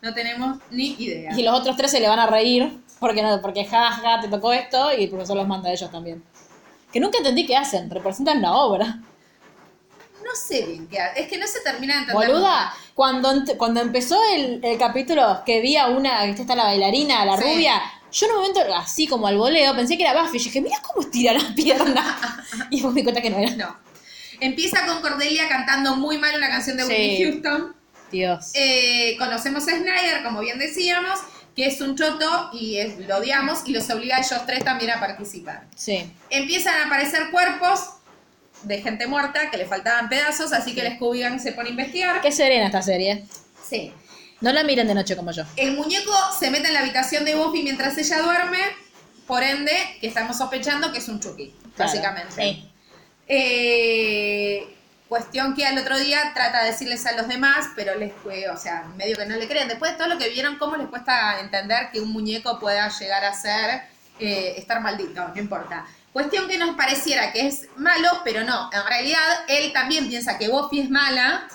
[0.00, 1.32] No tenemos ni idea.
[1.38, 4.54] Y los otros tres se le van a reír porque no, porque jaja, te tocó
[4.54, 6.24] esto y el profesor los manda a ellos también.
[6.90, 8.98] Que nunca entendí qué hacen, representan la obra.
[10.24, 11.22] No sé bien qué hace.
[11.22, 12.28] Es que no se termina de entender.
[12.28, 17.24] Boluda, cuando, cuando empezó el, el capítulo que vi a una, que está la bailarina,
[17.24, 17.42] la Sí.
[17.42, 17.80] rubia,
[18.12, 20.36] yo en un momento así como al voleo pensé que era Buffy.
[20.38, 22.04] Y dije, mira cómo estira las piernas.
[22.70, 23.50] y después me di cuenta que no era.
[23.56, 23.76] No.
[24.40, 26.90] Empieza con Cordelia cantando muy mal una canción de Sí.
[26.92, 27.76] Whitney Houston.
[28.10, 28.50] Dios.
[28.54, 31.20] Eh, conocemos a Snyder, como bien decíamos,
[31.54, 34.90] que es un choto y es- lo odiamos y los obliga a ellos tres también
[34.90, 35.66] a participar.
[35.76, 36.10] Sí.
[36.30, 37.80] Empiezan a aparecer cuerpos
[38.62, 41.70] de gente muerta que le faltaban pedazos, así que el Scooby Gang se pone a
[41.70, 42.20] investigar.
[42.20, 43.24] Qué serena esta serie.
[43.68, 43.92] Sí.
[44.40, 45.44] No la miren de noche como yo.
[45.56, 48.58] El muñeco se mete en la habitación de Buffy mientras ella duerme,
[49.26, 52.32] por ende, que estamos sospechando que es un Chucky, Claro, básicamente.
[52.34, 52.66] sí.
[53.32, 54.76] Eh,
[55.08, 58.56] cuestión que al otro día trata de decirles a los demás, pero les fue, o
[58.56, 59.68] sea, medio que no le creen.
[59.68, 63.24] Después de todo lo que vieron, ¿cómo les cuesta entender que un muñeco pueda llegar
[63.24, 63.82] a ser,
[64.18, 65.26] eh, estar maldito?
[65.28, 65.86] No importa.
[66.12, 68.68] Cuestión que nos pareciera que es malo, pero no.
[68.72, 71.48] En realidad, él también piensa que Buffy es mala.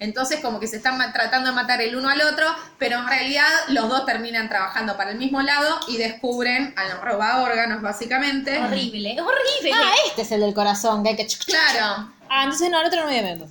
[0.00, 2.46] Entonces, como que se están tratando de matar el uno al otro,
[2.78, 7.00] pero en realidad los dos terminan trabajando para el mismo lado y descubren a los
[7.00, 8.58] roba órganos, básicamente.
[8.60, 9.72] Horrible, es horrible.
[9.74, 11.26] Ah, este es el del corazón, que hay que...
[11.26, 12.12] Claro.
[12.28, 13.48] Ah, entonces no, el otro no me meto.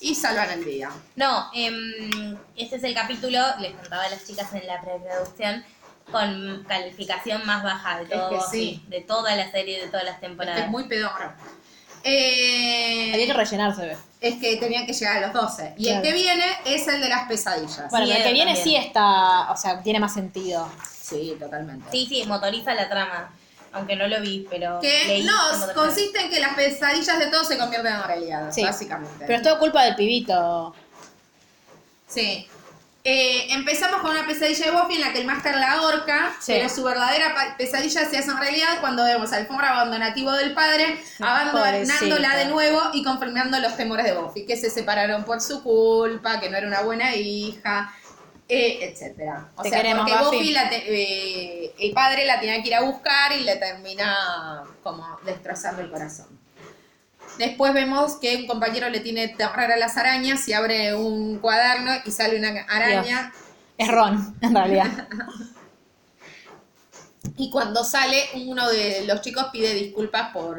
[0.00, 0.90] Y salvan el día.
[1.14, 5.64] No, em, este es el capítulo, les contaba a las chicas en la preproducción,
[6.10, 8.82] con calificación más baja de todo, que sí.
[8.88, 10.60] de toda la serie, de todas las Este temporadas.
[10.64, 11.32] es muy pedorro.
[12.04, 13.96] Eh, Había que rellenarse, ve.
[14.20, 15.74] es que tenía que llegar a los 12.
[15.76, 15.96] Y Claro.
[15.98, 17.90] el que viene es el de las pesadillas.
[17.90, 18.64] Bueno, pero el que viene también.
[18.64, 20.68] sí está, o sea, tiene más sentido.
[20.88, 21.90] Sí, totalmente.
[21.90, 23.30] Sí, sí, motoriza la trama,
[23.72, 27.58] aunque no lo vi, pero Que no, consiste en que las pesadillas de todos se
[27.58, 28.62] convierten en realidad, Sí.
[28.62, 29.24] básicamente.
[29.26, 30.74] Pero es todo culpa del pibito.
[32.06, 32.46] Sí.
[33.08, 36.54] Eh, empezamos con una pesadilla de Buffy en la que el máster la ahorca, Sí.
[36.56, 41.00] pero su verdadera pesadilla se hace en realidad cuando vemos al alfombra abandonativo del padre,
[41.20, 45.62] Ah, abandonándola de nuevo y confirmando los temores de Buffy, que se separaron por su
[45.62, 47.94] culpa, que no era una buena hija,
[48.48, 49.52] eh, etcétera.
[49.54, 50.36] O Te sea, queremos, porque Buffy.
[50.38, 50.84] Buffy, la te-
[51.64, 55.90] eh, el padre la tenía que ir a buscar y le termina como destrozando el
[55.92, 56.26] corazón.
[57.38, 61.92] Después vemos que un compañero le tiene terror a las arañas y abre un cuaderno
[62.04, 63.32] y sale una araña.
[63.76, 65.08] Es Ron, en realidad.
[67.38, 70.58] Y cuando sale, uno de los chicos pide disculpas por,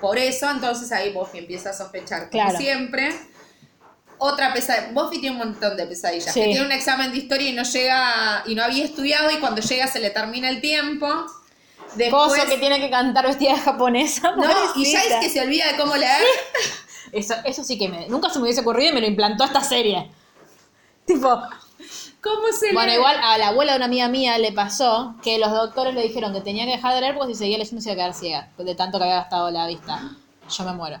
[0.00, 0.50] por eso.
[0.50, 2.58] Entonces ahí Buffy empieza a sospechar, como Claro.
[2.58, 3.14] siempre.
[4.18, 4.92] Otra pesadilla.
[4.92, 6.34] Buffy tiene un montón de pesadillas.
[6.34, 6.40] Sí.
[6.40, 9.60] Que tiene un examen de historia y no llega, y no había estudiado, y cuando
[9.62, 11.08] llega se le termina el tiempo.
[11.96, 14.32] Después, Coso que tiene que cantar vestida de japonesa.
[14.36, 15.00] no, y ya pobrecita.
[15.02, 16.22] es que se olvida de cómo leer.
[17.12, 19.62] Eso, eso sí que me, nunca se me hubiese ocurrido y me lo implantó esta
[19.62, 20.10] serie.
[21.04, 21.42] Tipo,
[22.22, 22.94] ¿Cómo se bueno, lee?
[22.96, 26.32] igual a la abuela de una amiga mía le pasó que los doctores le dijeron
[26.32, 28.48] que tenía que dejar de leer porque si seguía leyendo se iba a quedar ciega,
[28.56, 30.00] de tanto que había gastado la vista.
[30.48, 31.00] Yo me muero.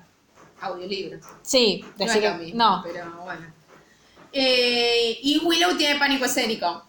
[0.60, 1.18] Audiolibro.
[1.40, 2.82] Sí, No es que- mismo, no.
[2.84, 3.46] pero bueno.
[4.32, 6.82] Eh, y Willow tiene pánico escénico.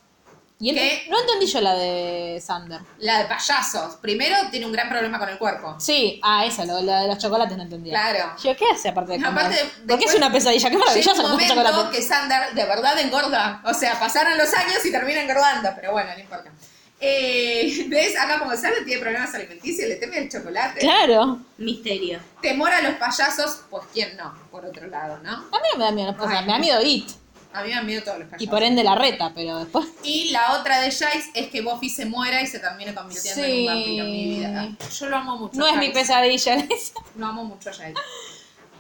[0.64, 1.08] Y él- ¿Qué?
[1.10, 2.80] no entendí yo la de Sander.
[3.00, 3.96] La de payasos.
[3.96, 5.76] Primero tiene un gran problema con el cuerpo.
[5.80, 7.92] Sí, ah, esa, lo- la de los chocolates no entendía.
[7.94, 8.34] Claro.
[8.42, 9.32] Yo, ¿qué hace aparte de comer?
[9.46, 10.70] Aparte, ¿Por qué después es una pesadilla?
[10.70, 11.98] Qué maravillosa Llega un momento chocolate.
[11.98, 13.62] que Sander de verdad engorda.
[13.66, 16.50] O sea, pasaron los años y termina engordando, pero bueno, no importa.
[17.06, 18.18] Eh, ¿Ves?
[18.18, 20.80] Acá como Sander tiene problemas alimenticios, le teme el chocolate.
[20.80, 21.40] Claro.
[21.58, 22.20] Misterio.
[22.42, 25.32] Temor a los payasos, pues quién no, por otro lado, ¿no?
[25.32, 27.10] A mí no me da miedo, o sea, Ay, me da miedo It.
[27.54, 28.44] A mí me dan miedo todos los payasos.
[28.44, 29.88] Y por ende la reta, pero después.
[30.04, 33.60] Y la otra de Jace es que Buffy se muera y se termine convirtiendo en
[33.60, 34.68] un vampiro en mi vida.
[35.00, 35.58] Yo lo amo mucho.
[35.60, 36.94] No es mi pesadilla esa.
[37.16, 37.94] Lo amo mucho a Jace.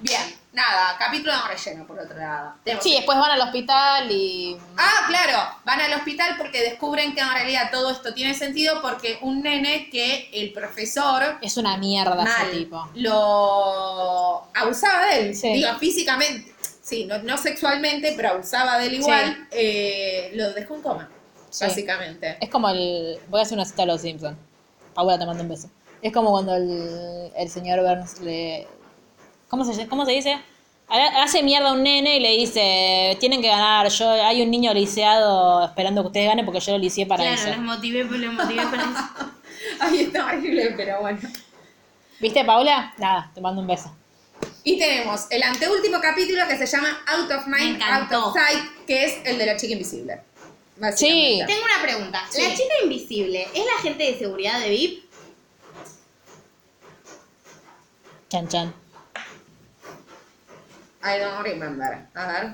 [0.01, 0.21] Bien,
[0.51, 2.55] nada, capítulo de relleno por otro lado.
[2.65, 4.57] Tenemos- Sí, después van al hospital y.
[4.77, 9.19] Ah, claro, van al hospital porque descubren que en realidad todo esto tiene sentido porque
[9.21, 12.89] un nene que el profesor Es una mierda mal ese tipo.
[12.95, 15.53] lo abusaba de él, Sí.
[15.53, 16.52] digo, físicamente,
[16.83, 21.09] sí, no, no sexualmente, pero abusaba de él igual, eh, lo dejó en coma,
[21.49, 21.65] Sí.
[21.65, 22.37] básicamente.
[22.39, 23.17] Es como el.
[23.29, 24.37] Voy a hacer una cita a los Simpsons.
[24.93, 25.69] Paula te mando un beso.
[26.01, 28.67] Es como cuando el, el señor Burns le.
[29.49, 30.37] ¿Cómo se, cómo se dice?
[30.89, 33.87] Ha- Hace mierda a un nene y le dice: Tienen que ganar.
[33.89, 37.35] Yo Hay un niño lisiado esperando que ustedes ganen porque yo lo lisié para claro,
[37.39, 37.49] eso.
[37.49, 39.31] los motivé, pero los motivé para eso.
[39.79, 41.19] Ay, está horrible, pero bueno.
[42.19, 42.93] ¿Viste, Paula?
[42.97, 43.95] Nada, te mando un beso.
[44.63, 49.05] Y tenemos el anteúltimo capítulo que se llama Out of Mind, Out of Sight, que
[49.05, 50.21] es el de la chica invisible.
[50.95, 51.41] Sí.
[51.45, 52.25] Tengo una pregunta.
[52.29, 52.41] Sí.
[52.41, 55.03] ¿La chica invisible es la gente de seguridad de VIP?
[58.29, 58.73] Chan, chan.
[61.03, 62.07] I don't remember.
[62.15, 62.51] A ver.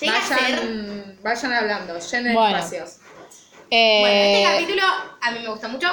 [0.00, 0.38] Llega a ser...
[0.56, 2.56] Vayan, vayan hablando, llenen Bueno.
[2.56, 2.96] espacios.
[3.70, 4.42] Eh, Bueno, este
[4.74, 4.82] capítulo
[5.20, 5.88] a mí me gusta mucho.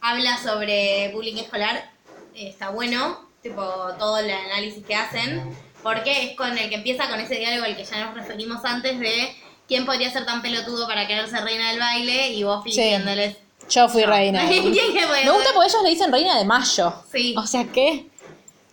[0.00, 1.90] Habla sobre bullying escolar.
[2.34, 3.62] Eh, Está bueno, tipo
[3.98, 5.56] todo el análisis que hacen.
[5.82, 8.98] Porque es con el que empieza con ese diálogo al que ya nos referimos antes
[8.98, 9.32] de
[9.68, 12.70] quién podría ser tan pelotudo para quererse reina del baile y vos Sí.
[12.70, 13.36] diciéndoles.
[13.70, 14.46] Yo fui reina.
[14.48, 16.92] ¿Quién que puede Me gusta porque ellos le dicen reina de mayo.
[17.12, 17.34] Sí.
[17.38, 18.06] O sea, ¿qué?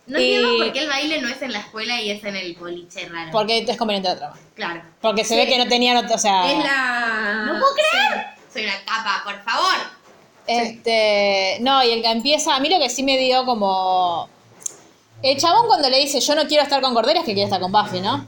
[0.08, 2.34] No entiendo Y- por qué el baile no es en la escuela y es en
[2.36, 3.30] el boliche raro.
[3.32, 4.36] Porque es conveniente la trama.
[4.54, 4.82] Claro.
[5.00, 6.50] Porque se ve que no tenían, o sea...
[6.50, 7.44] Es la.
[7.46, 8.26] ¡No puedo creer!
[8.52, 9.74] Soy una capa, por favor.
[10.46, 14.28] Este, no, y el que empieza, a mí lo que sí me dio como
[15.22, 17.60] El chabón cuando le dice yo no quiero estar con Cordelia es que quiere estar
[17.60, 18.26] con Buffy, ¿no?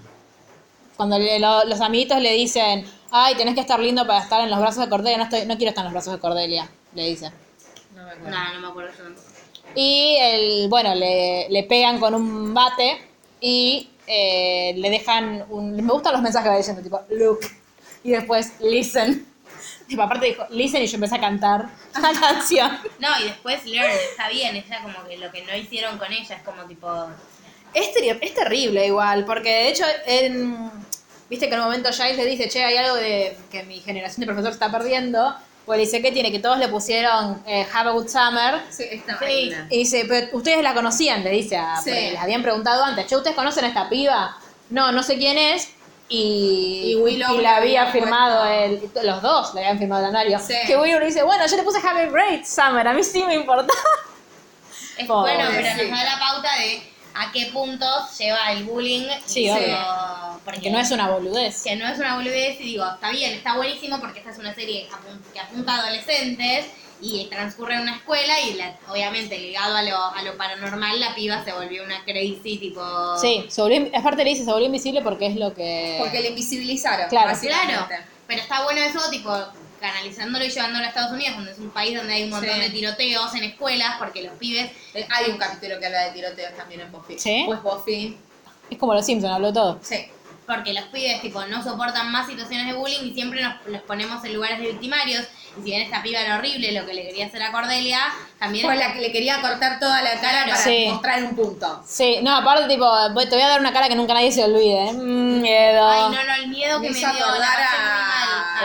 [0.96, 4.50] Cuando le- lo- los amiguitos le dicen, ay, tenés que estar lindo para estar en
[4.50, 7.06] los brazos de Cordelia, no, estoy, no quiero estar en los brazos de Cordelia, le
[7.08, 7.30] dice.
[7.94, 8.30] No me acuerdo.
[8.30, 9.26] No, no me acuerdo yo tampoco.
[9.74, 12.98] Y el, bueno, le, le pegan con un bate
[13.40, 15.76] y eh, le dejan un...
[15.76, 17.40] Me gustan los mensajes que va diciendo, tipo, look.
[18.02, 19.26] Y después, listen.
[19.88, 21.68] Tipo, aparte dijo, listen y yo empecé a cantar
[22.00, 22.78] la canción.
[22.98, 26.36] No, y después Learn, está bien, ella como que lo que no hicieron con ella
[26.36, 27.06] es como tipo...
[27.74, 30.70] Es, ter- es terrible igual, porque de hecho, en,
[31.30, 34.20] viste que en un momento Giles le dice, che, hay algo de que mi generación
[34.20, 35.34] de profesor está perdiendo.
[35.66, 36.32] Pues le dice, ¿qué tiene?
[36.32, 38.62] Que todos le pusieron eh, Have a Good Summer.
[38.70, 39.52] Sí, esta Sí.
[39.68, 41.76] Y dice, pero ustedes la conocían, le dice a...
[41.76, 41.90] Sí.
[41.90, 44.34] porque les habían preguntado antes, che, ¿ustedes conocen a esta piba?
[44.70, 45.68] No, no sé quién es.
[46.10, 50.08] Y, Y Willow y le la había firmado el, los dos le habían firmado el
[50.08, 50.38] anuario.
[50.38, 50.54] Sí.
[50.66, 53.22] Que Willow le dice, bueno, yo le puse Have a Great Summer, a mí sí
[53.24, 53.72] me importa.
[54.96, 55.88] Es Pobre, bueno, pero sí.
[55.90, 56.82] nos da la pauta de
[57.14, 59.06] a qué puntos lleva el bullying.
[59.26, 59.78] Sí, y obvio.
[60.44, 61.62] Porque Que no es una boludez.
[61.62, 64.54] que no es una boludez y digo, está bien, está buenísimo porque esta es una
[64.54, 64.88] serie
[65.32, 66.66] que apunta a adolescentes
[67.00, 71.14] y transcurre en una escuela y la- obviamente ligado a lo, a lo paranormal la
[71.14, 73.16] piba se volvió una crazy tipo...
[73.20, 75.96] Sí, volvió, aparte le dice, se volvió invisible porque es lo que...
[76.00, 77.08] Porque le invisibilizaron.
[77.08, 77.38] Claro.
[77.40, 77.86] Claro,
[78.26, 79.30] pero está bueno eso, tipo,
[79.80, 82.60] canalizándolo y llevándolo a Estados Unidos, donde es un país donde hay un montón Sí.
[82.60, 86.54] de tiroteos en escuelas, porque los pibes Eh, Hay un capítulo que habla de tiroteos
[86.56, 87.18] también en Buffy.
[87.18, 87.44] ¿Sí?
[87.46, 88.16] Pues Buffy.
[88.70, 89.78] Es como los Simpsons, habló todo.
[89.82, 90.06] Sí.
[90.46, 94.24] porque los pibes tipo no soportan más situaciones de bullying y siempre nos los ponemos
[94.24, 95.26] en lugares de victimarios.
[95.58, 98.00] Y si bien esta piba era horrible lo que le quería hacer a Cordelia,
[98.38, 100.86] también Fue la que le quería cortar toda la cara para Sí.
[100.90, 101.82] mostrar un punto.
[101.86, 104.88] Sí, no, aparte, tipo, te voy a dar una cara que nunca nadie se olvide.
[104.88, 104.92] ¿eh?
[104.92, 105.88] Mm, miedo.
[105.88, 107.40] Ay, no, no, el miedo que Me me, hizo dio a, ¿El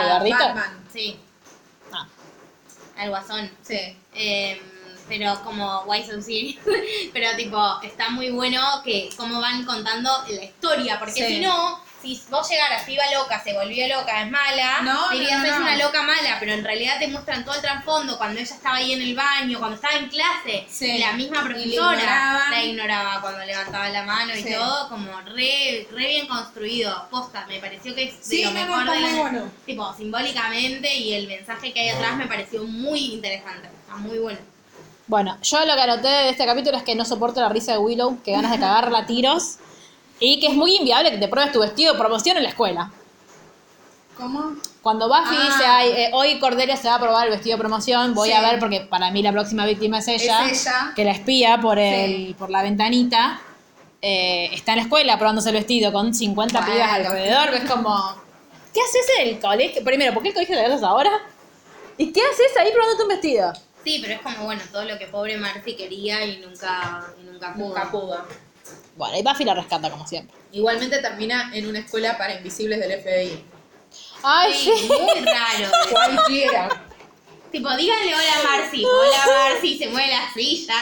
[0.08, 0.18] mal.
[0.18, 0.38] gorrito?
[0.38, 0.84] Batman.
[0.92, 1.18] Sí,
[1.92, 2.06] Ah.
[2.98, 3.50] al guasón.
[3.62, 3.96] Sí.
[4.14, 4.62] Eh,
[5.08, 6.62] pero como Why So Serious.
[7.12, 10.98] pero tipo, está muy bueno que cómo van contando la historia.
[10.98, 11.26] Porque Sí.
[11.26, 15.46] si no, si vos llegaras, piba loca, se volvió loca, es mala, No, dirías no,
[15.46, 18.54] no, es una loca mala, pero en realidad te muestran todo el trasfondo, cuando ella
[18.54, 20.86] estaba ahí en el baño, cuando estaba en clase, Sí.
[20.90, 24.52] y la misma profesora la ignoraba cuando levantaba la mano y Sí.
[24.52, 27.08] todo, como re, re bien construido.
[27.10, 29.50] Posta, me pareció que es de Sí, lo mejor de la- bueno.
[29.64, 34.38] tipo simbólicamente y el mensaje que hay atrás me pareció muy interesante, está muy bueno.
[35.06, 37.78] Bueno, yo lo que anoté de este capítulo es que no soporto la risa de
[37.78, 39.56] Willow, que ganas de cagarla a tiros.
[40.20, 42.90] Y que es muy inviable que te pruebes tu vestido de promoción en la escuela.
[44.16, 44.54] ¿Cómo?
[44.82, 45.44] Cuando Buffy Ah.
[45.50, 48.34] dice, Ay, eh, hoy Cordelia se va a probar el vestido de promoción, voy Sí.
[48.34, 50.92] a ver porque para mí la próxima víctima es ella, Es ella.
[50.94, 52.36] que la espía por, el, Sí.
[52.38, 53.40] por la ventanita.
[54.06, 56.74] eh, está en la escuela probándose el vestido con 50 Bueno.
[56.74, 58.14] pibas alrededor, que es como,
[58.74, 59.82] ¿qué haces en el colegio?
[59.82, 61.10] Primero, ¿por qué el colegio te haces ahora?
[61.96, 63.52] ¿Y qué haces ahí probándote un vestido?
[63.82, 67.54] Sí, pero es como bueno, todo lo que pobre Marcy quería y nunca, y nunca
[67.54, 67.68] pudo.
[67.68, 68.26] Nunca pudo.
[68.96, 70.36] Bueno, y Buffy la rescata como siempre.
[70.52, 73.44] Igualmente termina en una escuela para invisibles del FBI.
[74.22, 74.88] Ay, Sí, sí.
[74.88, 75.70] muy raro.
[75.90, 76.68] Cualquiera.
[77.50, 80.74] tipo, díganle hola Marcy, hola Marcy, se mueve la silla,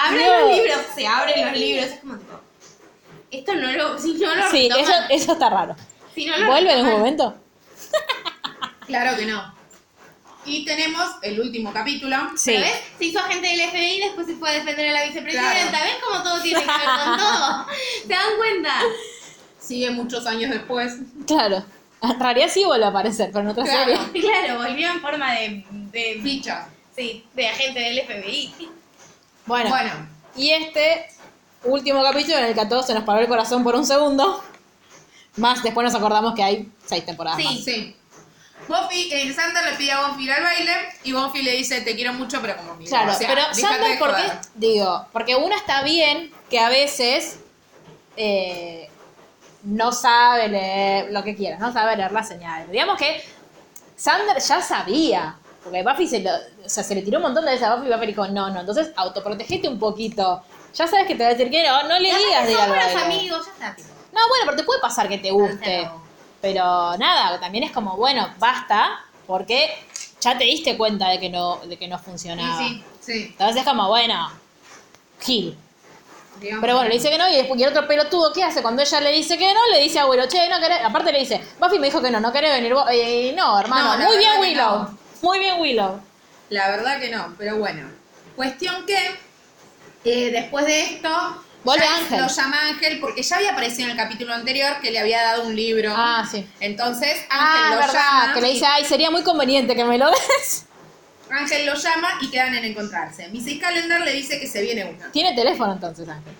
[0.00, 0.40] abren No.
[0.40, 2.40] los libros, se abren los libros, es como tipo,
[3.30, 5.76] esto no lo, si no lo Sí, eso, retoman, eso está raro.
[6.14, 7.34] si no lo ¿Vuelve en un momento?
[8.86, 9.55] Claro que no.
[10.46, 12.16] Y tenemos el último capítulo.
[12.36, 12.52] Sí.
[12.52, 12.80] ¿Pero ves?
[12.98, 15.70] Se hizo agente del FBI y después se fue a defender a la vicepresidenta.
[15.70, 15.84] Claro.
[15.84, 17.66] ¿Ves cómo todo tiene que ver con todo?
[18.02, 18.72] ¿Se dan cuenta?
[19.60, 20.94] Sigue muchos años después.
[21.26, 21.64] Claro.
[22.02, 23.96] En realidad sí vuelve a aparecer, pero en otra Claro.
[24.12, 24.20] serie.
[24.28, 26.68] Claro, volvió en forma de, de, Ficha.
[26.94, 28.54] sí, de agente del FBI.
[29.46, 29.90] Bueno, Bueno,
[30.36, 31.06] y este
[31.64, 34.42] último capítulo en el que a todos se nos paró el corazón por un segundo.
[35.36, 37.44] Más después nos acordamos que hay seis temporadas Sí.
[37.44, 37.64] más.
[37.64, 37.96] sí.
[38.68, 40.72] Buffy, eh, Sander le pide a Buffy ir al baile
[41.04, 42.88] y Buffy le dice te quiero mucho pero como amigo.
[42.88, 44.22] Claro, O sea, pero de ¿por qué?
[44.54, 47.38] Digo, porque uno está bien que a veces
[48.16, 48.88] eh,
[49.62, 52.70] no sabe leer lo que quieras, no sabe leer las señales.
[52.70, 53.22] Digamos que
[53.96, 57.52] Sander ya sabía, porque Buffy se, lo, o sea, se le tiró un montón de
[57.52, 60.42] veces a Buffy y Buffy dijo, no, no, entonces autoprotegete un poquito.
[60.74, 62.70] Ya sabes que te va a decir que no, no le digas de ir al
[62.70, 63.02] baile.
[63.02, 63.82] amigos, ya está.
[64.12, 65.88] No, bueno, pero te puede pasar que te guste.
[66.46, 69.68] Pero nada, también es como, bueno, basta, porque
[70.20, 72.56] ya te diste cuenta de que no, de que no funcionaba.
[72.58, 73.26] Sí, Sí.
[73.32, 74.30] Entonces es como, bueno,
[75.20, 75.56] Gil.
[76.40, 78.62] digamos Pero bueno, le dice que no y después y el otro pelotudo, ¿qué hace?
[78.62, 80.78] Cuando ella le dice que no, le dice a Willow, che, no querés.
[80.84, 82.74] Aparte le dice, Buffy me dijo que no, no querés venir.
[82.74, 82.84] vos".
[82.92, 84.70] Eh, no, hermano, No, muy bien Willow.
[84.82, 84.98] no.
[85.22, 86.00] Muy bien Willow.
[86.50, 87.88] La verdad que no, pero bueno.
[88.36, 89.16] Cuestión que
[90.04, 92.20] eh, después de esto Vuelve Ángel.
[92.22, 95.44] lo llama Ángel porque ya había aparecido en el capítulo anterior que le había dado
[95.46, 95.92] un libro.
[95.94, 96.46] Ah, sí.
[96.60, 98.34] Entonces Ángel Ah, lo es verdad, llama.
[98.34, 100.64] que le dice, ay, sería muy conveniente que me lo des.
[101.28, 103.28] Ángel lo llama y quedan en encontrarse.
[103.28, 105.10] Missy Calendar le dice que se viene una.
[105.10, 106.32] Tiene teléfono entonces, Ángel.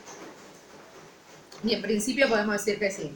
[1.65, 3.13] Y en principio podemos decir que sí.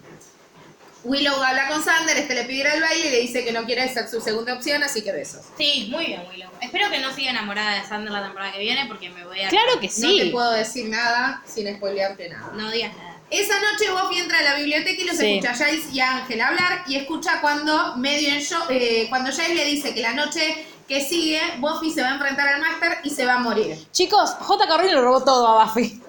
[1.05, 3.65] Willow habla con Sander, este le pide ir al baile y le dice que no
[3.65, 5.41] quiere ser su segunda opción, así que besos.
[5.57, 6.51] Sí, muy bien, Willow.
[6.61, 9.49] Espero que no siga enamorada de Sander la temporada que viene porque me voy a...
[9.49, 10.29] Claro que No te sí.
[10.31, 12.53] puedo decir nada sin spoilearte nada.
[12.55, 13.17] No digas nada.
[13.31, 15.35] Esa noche Buffy entra a la biblioteca y los Sí.
[15.39, 19.31] escucha a Giles y a Ángel hablar y escucha cuando medio en shock, eh, cuando
[19.31, 22.99] Giles le dice que la noche que sigue Buffy se va a enfrentar al Máster
[23.05, 23.79] y se va a morir.
[23.93, 24.67] Chicos, J.
[24.67, 26.03] Rowling le robó todo a Buffy.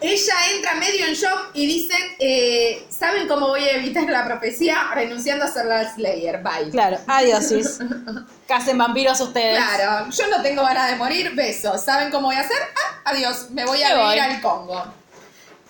[0.00, 4.90] Ella entra medio en shock y dicen, eh, ¿saben cómo voy a evitar la profecía?
[4.94, 6.42] Renunciando a ser la Slayer.
[6.42, 6.70] Bye.
[6.70, 7.78] Claro, adiós, sis.
[8.48, 9.56] Casen vampiros ustedes.
[9.56, 11.80] Claro, yo no tengo ganas de morir, besos.
[11.80, 12.58] ¿Saben cómo voy a hacer?
[12.76, 14.18] Ah, adiós, me voy a Me vivir voy.
[14.18, 14.84] al Congo.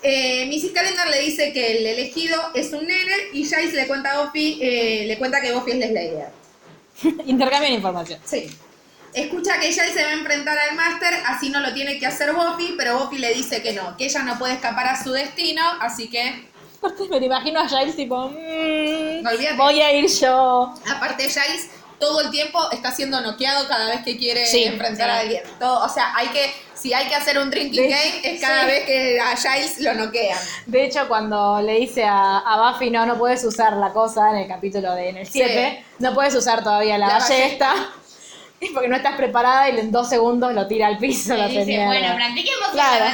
[0.03, 4.11] Eh, Missy Calendar le dice que el elegido es un nene y Jace le cuenta
[4.11, 6.27] a Buffy, eh, le cuenta que Buffy es la Slayer.
[7.25, 8.19] Intercambian información.
[8.25, 8.49] Sí.
[9.15, 12.33] Escucha que Jace se va a enfrentar al Máster, así no lo tiene que hacer
[12.33, 15.61] Buffy, pero Buffy le dice que no, que ella no puede escapar a su destino,
[15.79, 20.73] así que Aparte, me lo imagino a Giles tipo, mmm, No voy a ir yo.
[20.93, 25.15] Aparte, Giles todo el tiempo está siendo noqueado cada vez que quiere Sí, enfrentar sí.
[25.15, 25.43] a alguien.
[25.59, 28.61] Todo, o sea, hay que, si hay que hacer un drinking De- game, es cada
[28.63, 28.67] sí.
[28.67, 30.37] vez que a Giles lo noquean.
[30.65, 34.35] De hecho, cuando le dice a, a Buffy, no, no puedes usar la cosa en
[34.39, 37.73] el capítulo de en el 7, no puedes usar todavía la, La ballesta.
[38.59, 41.65] Es porque no estás preparada y en dos segundos lo tira al piso la dice,
[41.65, 41.85] señora.
[41.87, 43.05] bueno, practiquemos Claro.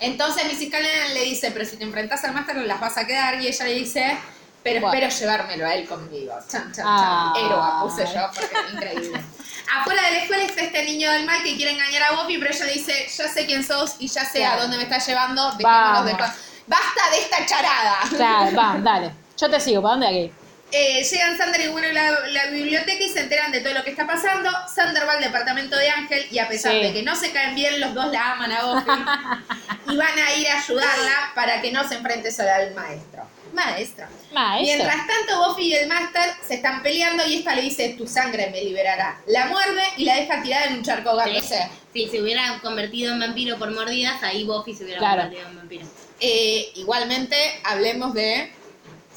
[0.00, 3.06] Entonces Missy Calendar le dice, pero si te enfrentas al máster no las vas a
[3.06, 3.40] quedar.
[3.40, 4.16] Y ella le dice,
[4.62, 4.94] pero Bueno.
[5.04, 6.34] espero llevármelo a él conmigo.
[6.48, 7.32] Chan, chan, Ah.
[7.36, 7.44] chan.
[7.44, 9.22] Héroa, puse yo, porque es increíble.
[9.74, 12.52] Afuera de la escuela está este niño del mal que quiere engañar a Buffy, pero
[12.52, 14.58] ella le dice, ya sé quién sos y ya sé Claro.
[14.58, 15.52] a dónde me estás llevando.
[15.52, 17.98] De Basta de esta charada.
[18.16, 19.12] Claro, va, dale.
[19.38, 20.32] Yo te sigo, ¿para dónde aquí?
[20.72, 23.84] Eh, llegan Sander y Willow a la, la biblioteca y se enteran de todo lo
[23.84, 24.50] que está pasando.
[24.74, 26.80] Sander va al departamento de Ángel y a pesar Sí.
[26.82, 28.90] de que no se caen bien, los dos la aman a Buffy
[29.92, 33.22] y van a ir a ayudarla para que no se enfrente sola al maestro.
[33.52, 34.06] Maestro.
[34.32, 34.76] Maestro.
[34.78, 38.48] Mientras tanto, Buffy y el Master se están peleando y esta le dice, tu sangre
[38.50, 39.20] me liberará.
[39.26, 41.68] La muerde y la deja tirada en un charco ahogándose.
[41.92, 45.22] Si se hubiera convertido en vampiro por mordidas, ahí Buffy se hubiera Claro.
[45.24, 45.86] convertido en vampiro.
[46.18, 48.50] Eh, igualmente, hablemos de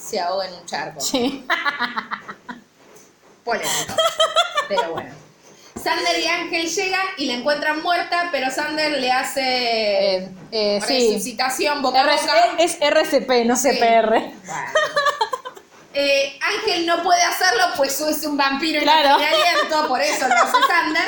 [0.06, 1.00] se ahoga en un charco.
[1.02, 1.46] Sí.
[3.44, 3.94] Polémico.
[4.68, 5.14] Pero bueno.
[5.82, 11.10] Sander y Ángel llegan y la encuentran muerta, pero Sander le hace Eh, eh, sí.
[11.12, 12.56] resucitación boca a boca.
[12.58, 13.70] es RCP, no Sí.
[13.70, 14.10] CPR.
[14.10, 14.34] Bueno.
[15.98, 19.10] Eh, Ángel no puede hacerlo, pues es un vampiro y Claro.
[19.12, 21.06] no tiene aliento, por eso lo hace Sander.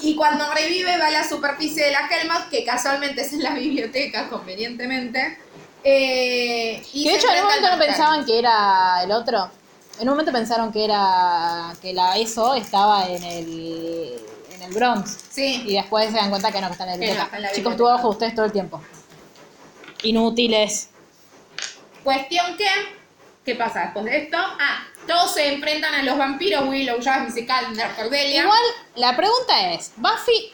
[0.00, 3.50] Y cuando revive va a la superficie de la Helmut, que casualmente es en la
[3.50, 5.38] biblioteca, convenientemente.
[5.84, 9.50] Eh, y Que de hecho en un momento no pensaban que era el otro.
[9.98, 15.18] En un momento pensaron que era que la ESO estaba en el en el Bronx.
[15.30, 15.62] Sí.
[15.66, 17.36] Y después se dan cuenta que no, que está en la no, biblioteca.
[17.36, 17.76] en la Chicos, biblioteca.
[17.76, 18.80] tu ojo ustedes todo el tiempo.
[20.04, 20.88] Inútiles.
[22.02, 22.66] Cuestión que,
[23.44, 24.36] ¿qué pasa después de esto?
[24.38, 28.42] Ah, todos se enfrentan a los vampiros, Willow, Missy Calendar, Cordelia.
[28.42, 28.58] Igual,
[28.96, 30.52] la pregunta es, Buffy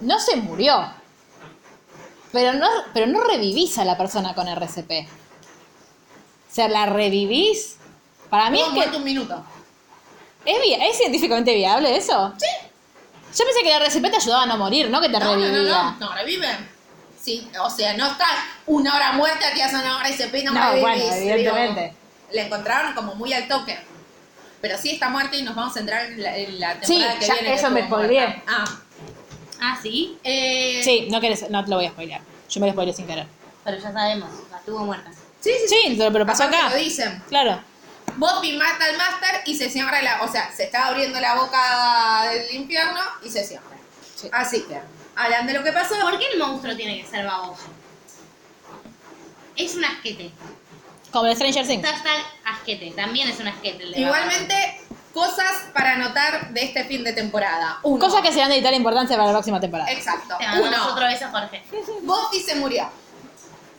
[0.00, 0.86] no se murió.
[2.34, 4.90] Pero no, pero no revivís a la persona con RCP.
[6.50, 7.76] O sea, ¿la revivís?
[8.28, 8.96] Para mí es que...
[8.96, 9.42] un minuto.
[10.44, 10.56] ¿Es,
[10.90, 12.34] ¿Es científicamente viable eso?
[12.38, 12.46] Sí.
[13.38, 15.30] Yo pensé que la RCP te ayudaba a no morir, no que te No, no,
[15.34, 15.72] revivía.
[15.72, 16.68] no, no, no, reviven.
[17.20, 18.26] Sí, o sea, no está
[18.66, 21.94] una hora muerta, te hacen una hora y se pina No, bueno, evidentemente.
[22.32, 23.78] la encontraron como muy al toque.
[24.60, 27.18] Pero sí está muerta y nos vamos a entrar en la, en la Sí, temporada
[27.18, 27.48] que ya viene.
[27.48, 28.42] que eso me spoileé.
[28.46, 28.64] Ah,
[29.66, 32.20] Ah, sí, eh, Sí, no, querés, no te lo voy a spoilear.
[32.50, 33.26] Yo me lo spoileé sin querer.
[33.64, 35.10] pero ya sabemos, la tuvo muerta.
[35.40, 35.96] sí, sí, sí.
[35.96, 36.68] Sí, pero, pasó acá.
[36.68, 37.22] Lo dicen.
[37.28, 37.60] Claro.
[38.16, 40.22] Buffy mata al Master y se cierra la.
[40.22, 43.64] O sea, se está abriendo la boca del infierno y se cierra.
[44.14, 44.28] Sí.
[44.32, 44.78] Así que,
[45.16, 45.94] hablan de lo que pasó.
[46.00, 47.64] ¿Por qué el monstruo tiene que ser baboso?
[49.56, 50.30] Es un asquete.
[51.10, 51.86] Como el Stranger Things.
[51.88, 52.90] Hashtag asquete.
[52.90, 54.80] También es un asquete el de Igualmente,
[55.14, 57.78] cosas para anotar de este fin de temporada.
[57.84, 58.04] Uno.
[58.04, 59.90] Cosas que serán de vital importancia para la próxima temporada.
[59.90, 60.36] Exacto.
[60.38, 60.92] Te mandamos Uno.
[60.92, 61.62] otro beso, Jorge.
[62.02, 62.90] Buffy se murió.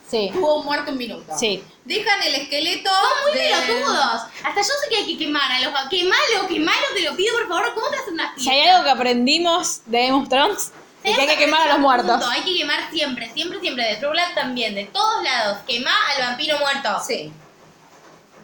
[0.10, 0.28] Sí.
[0.28, 1.38] Estuvo muerto un minuto.
[1.38, 1.64] Sí.
[1.84, 2.90] Dejan el esqueleto.
[2.90, 4.22] Son muy de- pelotudos.
[4.44, 5.74] Hasta yo sé que hay que quemar a los...
[5.90, 7.74] Quemalo, quemalo, te lo pido, por favor.
[7.74, 10.72] ¿Cómo te hacen una Si hay algo que aprendimos de Game of Thrones,
[11.04, 12.24] es que hay que quemar a los muertos.
[12.30, 13.84] Hay que quemar siempre, siempre, siempre.
[13.86, 15.58] De True Blood también, de todos lados.
[15.68, 16.90] Quemá al vampiro muerto.
[17.06, 17.34] Sí.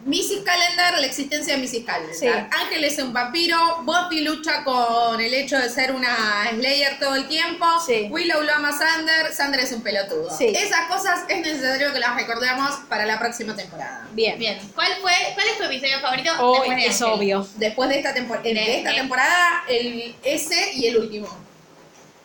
[0.04, 0.42] Mrs.
[0.44, 1.84] Calendar, la existencia de Mrs.
[1.86, 2.14] Calendar.
[2.16, 2.26] Sí.
[2.26, 3.56] Ángel es un vampiro.
[3.84, 7.66] Buffy lucha con el hecho de ser una Slayer todo el tiempo.
[7.86, 8.08] Sí.
[8.10, 9.32] Willow lo ama a Sander.
[9.32, 10.28] Sander es un pelotudo.
[10.36, 10.46] Sí.
[10.46, 14.08] Esas cosas es necesario que las recordemos para la próxima temporada.
[14.12, 14.38] Bien.
[14.38, 14.58] Bien.
[14.74, 16.32] ¿Cuál fue, cuál es tu episodio favorito?
[16.32, 17.14] Después de es Ángel?
[17.18, 17.48] obvio.
[17.56, 21.28] Después de esta, tempor- de De- esta temporada, el ese y el último.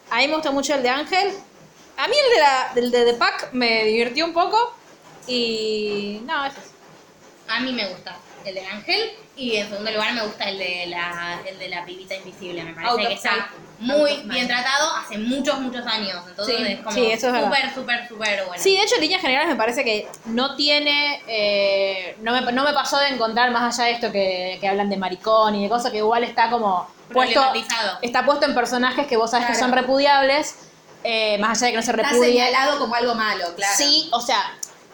[0.09, 1.31] A mí me gustó mucho el de Ángel.
[1.97, 4.73] A mí el de, la, del de The Pack me divirtió un poco.
[5.27, 6.21] Y.
[6.25, 6.76] No, eso es.
[7.49, 10.85] A mí me gusta el de Ángel y en segundo lugar me gusta el de
[10.87, 12.63] la, el de la pibita invisible.
[12.63, 16.23] Me parece Out que está muy Out bien tratado hace muchos, muchos años.
[16.27, 17.47] Entonces Sí, es como sí, eso es verdad.
[17.53, 18.61] súper, súper, súper bueno.
[18.63, 21.21] Sí, de hecho, en líneas generales me parece que no tiene.
[21.27, 24.89] eh, no, me, no me pasó de encontrar más allá de esto que, que hablan
[24.89, 27.41] de maricón y de cosas que igual está como puesto.
[28.01, 30.55] Está puesto en personajes que vos sabés que son repudiables.
[31.03, 32.31] eh, más allá de que no se Está repudie.
[32.31, 33.73] señalado como algo malo, claro.
[33.77, 34.41] Sí, o sea,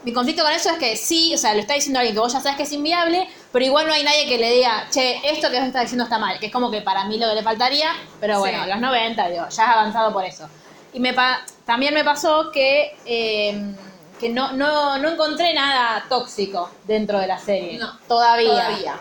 [0.03, 2.33] mi conflicto con eso es que sí, o sea, lo está diciendo alguien que vos
[2.33, 5.49] ya sabes que es inviable, pero igual no hay nadie que le diga, che, esto
[5.49, 7.43] que vos estás diciendo está mal, que es como que para mí lo que le
[7.43, 7.89] faltaría,
[8.19, 8.69] pero bueno, Sí.
[8.69, 10.47] los 90, digo, ya has avanzado por eso.
[10.93, 13.75] Y me pa- también me pasó que, eh,
[14.19, 17.77] que no, no, no encontré nada tóxico dentro de la serie.
[17.79, 18.49] No, todavía.
[18.49, 18.95] Todavía.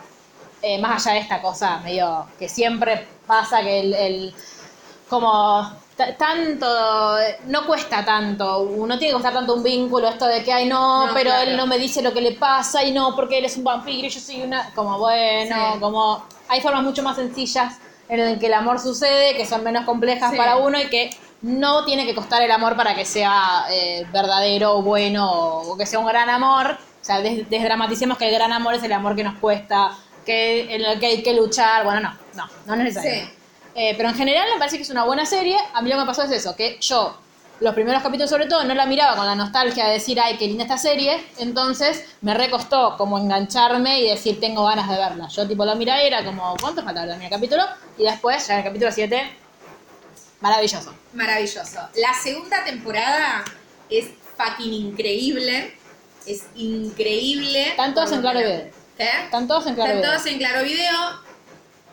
[0.62, 4.34] Eh, más allá de esta cosa medio que siempre pasa que el, el-
[5.08, 5.70] como
[6.18, 6.66] tanto
[7.46, 11.06] no cuesta tanto uno tiene que costar tanto un vínculo esto de que ay no,
[11.08, 11.50] No, pero claro.
[11.50, 14.06] él no me dice lo que le pasa y no porque él es un vampiro
[14.06, 15.80] y yo soy una como bueno Sí.
[15.80, 17.74] como hay formas mucho más sencillas
[18.08, 20.36] en las que el amor sucede que son menos complejas Sí.
[20.36, 21.10] para uno y que
[21.42, 25.76] no tiene que costar el amor para que sea eh, verdadero o bueno o, o
[25.76, 28.92] que sea un gran amor o sea des- desdramaticemos que el gran amor es el
[28.92, 29.90] amor que nos cuesta
[30.24, 33.30] que en el que hay que luchar bueno no no no es necesario Sí.
[33.74, 35.56] Eh, pero en general me parece que es una buena serie.
[35.74, 37.16] A mí lo que me pasó es eso, que yo
[37.60, 40.46] los primeros capítulos sobre todo no la miraba con la nostalgia de decir, ay, qué
[40.46, 41.24] linda esta serie.
[41.38, 45.28] Entonces me recostó como engancharme y decir, tengo ganas de verla.
[45.28, 47.62] Yo tipo la miraba y era como, ¿cuánto falta el capítulo?
[47.98, 49.36] Y después, ya en el capítulo 7,
[50.40, 50.92] maravilloso.
[51.12, 51.80] Maravilloso.
[51.94, 53.44] La segunda temporada
[53.88, 55.76] es fucking increíble.
[56.26, 57.68] Es increíble.
[57.68, 58.70] Están todas por en Claro Video.
[58.96, 59.08] ¿Qué?
[59.24, 60.12] Están todos en claro Están video.
[60.12, 61.31] todos en Claro Video.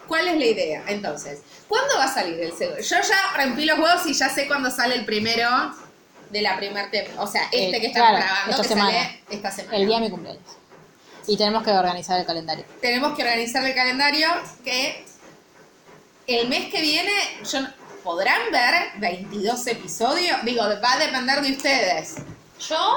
[0.10, 0.84] ¿Cuál es la idea?
[0.88, 1.40] Entonces,
[1.70, 2.82] ¿cuándo va a salir el segundo?
[2.82, 5.48] Yo ya rompí los huevos y ya sé cuándo sale el primero
[6.30, 7.24] de la primera temporada.
[7.24, 8.92] O sea, este Eh, que estamos claro, grabando, esta que semana.
[8.92, 9.78] sale esta semana.
[9.78, 10.44] El día de mi cumpleaños.
[11.28, 12.66] Y tenemos que organizar el calendario.
[12.82, 14.28] Tenemos que organizar el calendario
[14.66, 15.06] que
[16.28, 17.12] el mes que viene
[17.50, 17.60] yo
[18.04, 20.44] podrán ver 22 episodios.
[20.44, 22.16] Digo, va a depender de ustedes.
[22.68, 22.96] Yo,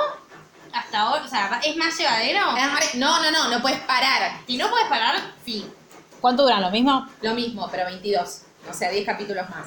[0.73, 2.41] hasta ahora, o sea, ¿es más llevadero?
[2.95, 4.41] No, no, no, no puedes parar.
[4.47, 5.71] Si no puedes parar, sí.
[6.23, 6.63] ¿Cuánto duran?
[6.63, 7.07] ¿Lo mismo?
[7.21, 8.43] Lo mismo, pero 22.
[8.71, 9.67] O sea, 10 capítulos más.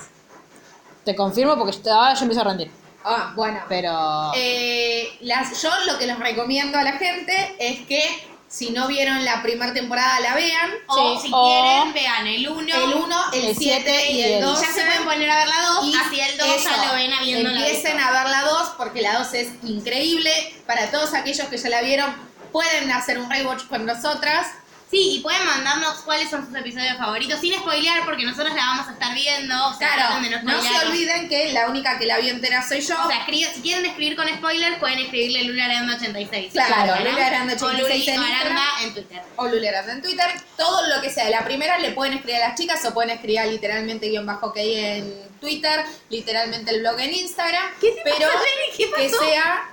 [1.04, 2.72] Te confirmo porque yo- ahora yo empiezo a rendir.
[3.04, 3.60] Ah, bueno.
[3.70, 4.32] Pero...
[4.36, 8.02] Eh, las, yo lo que les recomiendo a la gente es que
[8.48, 10.72] si no vieron la primera temporada la vean.
[10.88, 12.76] O Sí, si o- quieren, vean el 1.
[12.76, 14.66] El 1, el El 7 siete y y el el- 12.
[14.66, 16.94] Ya se pueden poner a ver la 2, Y así el 2 eso, ya lo
[16.96, 20.32] ven habiendo la Empiecen a ver la 2 porque la 2 es increíble.
[20.66, 22.16] Para todos aquellos que ya la vieron,
[22.52, 24.48] pueden hacer un rewatch con nosotras.
[24.92, 28.88] Sí, y pueden mandarnos cuáles son sus episodios favoritos sin spoilear porque nosotros la vamos
[28.88, 29.68] a estar viendo.
[29.68, 32.82] O sea, Claro, de no se olviden que la única que la vio entera soy
[32.82, 32.96] yo.
[33.04, 36.54] O sea, escribe- si quieren escribir con spoilers, pueden escribirle Lula Aranda 86.
[36.54, 37.12] Claro, ¿no?
[37.12, 39.22] Lula Aranda 86 O en Aranda en Twitter.
[39.38, 41.30] o Lulerando en Twitter, todo lo que sea.
[41.30, 44.54] La primera le pueden escribir a las chicas o pueden escribir a literalmente guion bajo
[44.54, 48.40] que hay en Twitter, literalmente el blog en Instagram, ¿Qué te pero pasa?
[48.78, 49.20] ¿Qué que pasó?
[49.26, 49.70] sea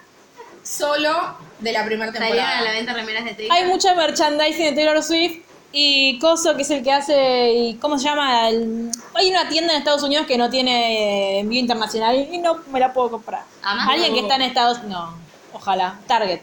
[0.63, 2.73] solo de la primera Salieron a la temporada.
[2.77, 3.53] venta remeras de Twitter.
[3.53, 5.39] Hay mucha merchandising de Taylor Swift
[5.73, 8.49] y Coso, que es el que hace, y ¿cómo se llama?
[8.49, 12.59] El- hay una tienda en Estados Unidos que no tiene eh, envío internacional y no
[12.71, 13.43] me la puedo comprar.
[13.63, 14.15] Además, Alguien no.
[14.17, 15.15] que está en Estados no,
[15.53, 16.41] ojalá, Target.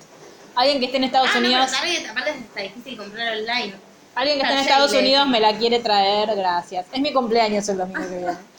[0.55, 3.73] Alguien que esté en Estados Ah, no, pero Unidos, Target aparte está difícil comprar online.
[4.15, 6.85] alguien que esté en Ah, Estados Unidos me la quiere traer, gracias.
[6.91, 8.33] Es mi cumpleaños el domingo que viene.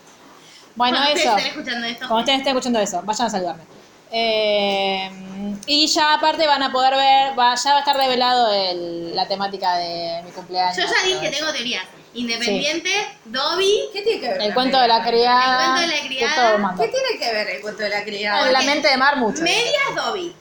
[0.77, 1.31] Bueno, Cuando eso.
[1.37, 1.99] estén escuchando esto.
[2.07, 3.63] Cuando ustedes estén escuchando eso, vayan a saludarme.
[4.13, 5.11] Eh,
[5.67, 9.27] y ya aparte van a poder ver, va, ya va a estar revelado el- la
[9.29, 10.77] temática de mi cumpleaños.
[10.77, 11.85] Yo ya dije, tengo teorías.
[12.13, 12.91] Independiente,
[13.25, 14.37] Dobby, ¿Qué tiene que ver?
[14.43, 15.65] El con cuento de la criada.
[15.65, 16.75] El cuento de la criada.
[16.77, 18.47] ¿Qué tiene que ver el cuento de la criada?
[18.49, 19.43] En la mente de Mar mucho.
[19.43, 20.35] medias Dobby.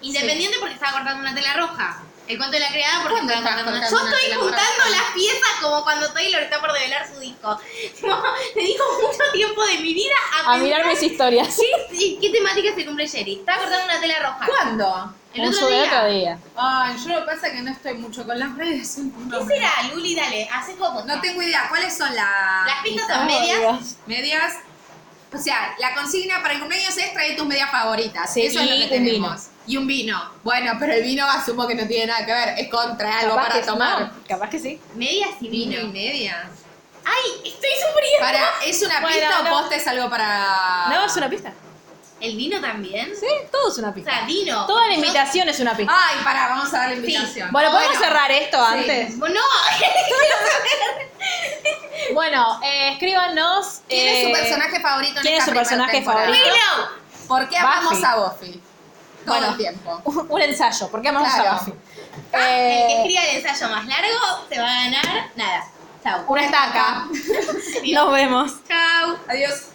[0.00, 2.02] Independiente porque estaba cortando una tela roja.
[2.28, 3.90] El cuento de la criada porque ¿Cuándo estaba estás cortando una...
[3.90, 7.58] cortando Yo estoy juntando las piezas como cuando Taylor está por develar su disco.
[7.96, 8.22] Tipo,
[8.54, 10.14] dedico mucho tiempo de mi vida
[10.44, 11.56] a, A mirar mis historias.
[11.90, 13.34] qué, y qué temática se cumple Jerry.
[13.40, 14.46] Estaba cortando una tela roja.
[14.46, 15.14] ¿Cuándo?
[15.34, 15.84] El otro día.
[15.84, 16.38] otro día.
[16.56, 18.96] Ay, yo lo que pasa es que no estoy mucho con las redes.
[18.96, 20.14] ¿Qué será, Luli?
[20.14, 21.02] Dale, hace como...
[21.02, 21.68] No tengo idea.
[21.70, 23.96] ¿Cuáles son las Las pistas son medias.
[24.06, 24.54] Medias?
[25.34, 28.32] O sea, la consigna para el cumpleaños es traer tus medias favoritas.
[28.32, 29.30] Sí, Eso es lo y que un tenemos.
[29.42, 29.52] vino.
[29.66, 30.30] Y un vino.
[30.42, 32.54] Bueno, pero el vino asumo que no tiene nada que ver.
[32.58, 34.00] Es contra algo para tomar.
[34.00, 34.80] no, capaz que sí.
[34.94, 35.92] Medias y Vino y vino.
[35.92, 36.36] medias.
[37.04, 37.30] ¡Ay!
[37.52, 38.18] ¡Estoy sufriendo!
[38.20, 40.86] Para, ¿Es una Bueno, pista o posta es algo para...?
[40.90, 41.52] No, es una pista.
[42.22, 43.12] ¿El vino también?
[43.18, 44.12] Sí, todo es una O pista.
[44.12, 44.64] sea, vino.
[44.66, 45.92] Toda la Yo- invitación es una pista.
[45.94, 47.50] Ay, pará, vamos a dar la invitación.
[47.50, 49.16] Bueno, ¿podemos cerrar esto antes?
[49.16, 49.26] No,
[52.14, 53.80] Bueno, eh, escríbanos.
[53.88, 56.24] ¿Quién es su eh, personaje favorito en ¿quién esta es su personaje temporada?
[56.26, 56.44] favorito?
[56.50, 56.88] Willow.
[57.28, 58.04] ¿Por qué amamos Buffy.
[58.04, 58.62] a Buffy?
[59.24, 59.48] Todo Bueno.
[59.52, 60.02] el tiempo.
[60.28, 61.50] Un ensayo, ¿por qué amamos Claro.
[61.50, 61.72] a Buffy?
[62.32, 65.68] Ah, Eh, el que escriba el ensayo más largo se va a ganar nada.
[66.02, 66.24] Chau.
[66.28, 67.06] una estaca.
[67.92, 68.52] Nos vemos.
[68.68, 69.16] Chau.
[69.28, 69.66] Adiós.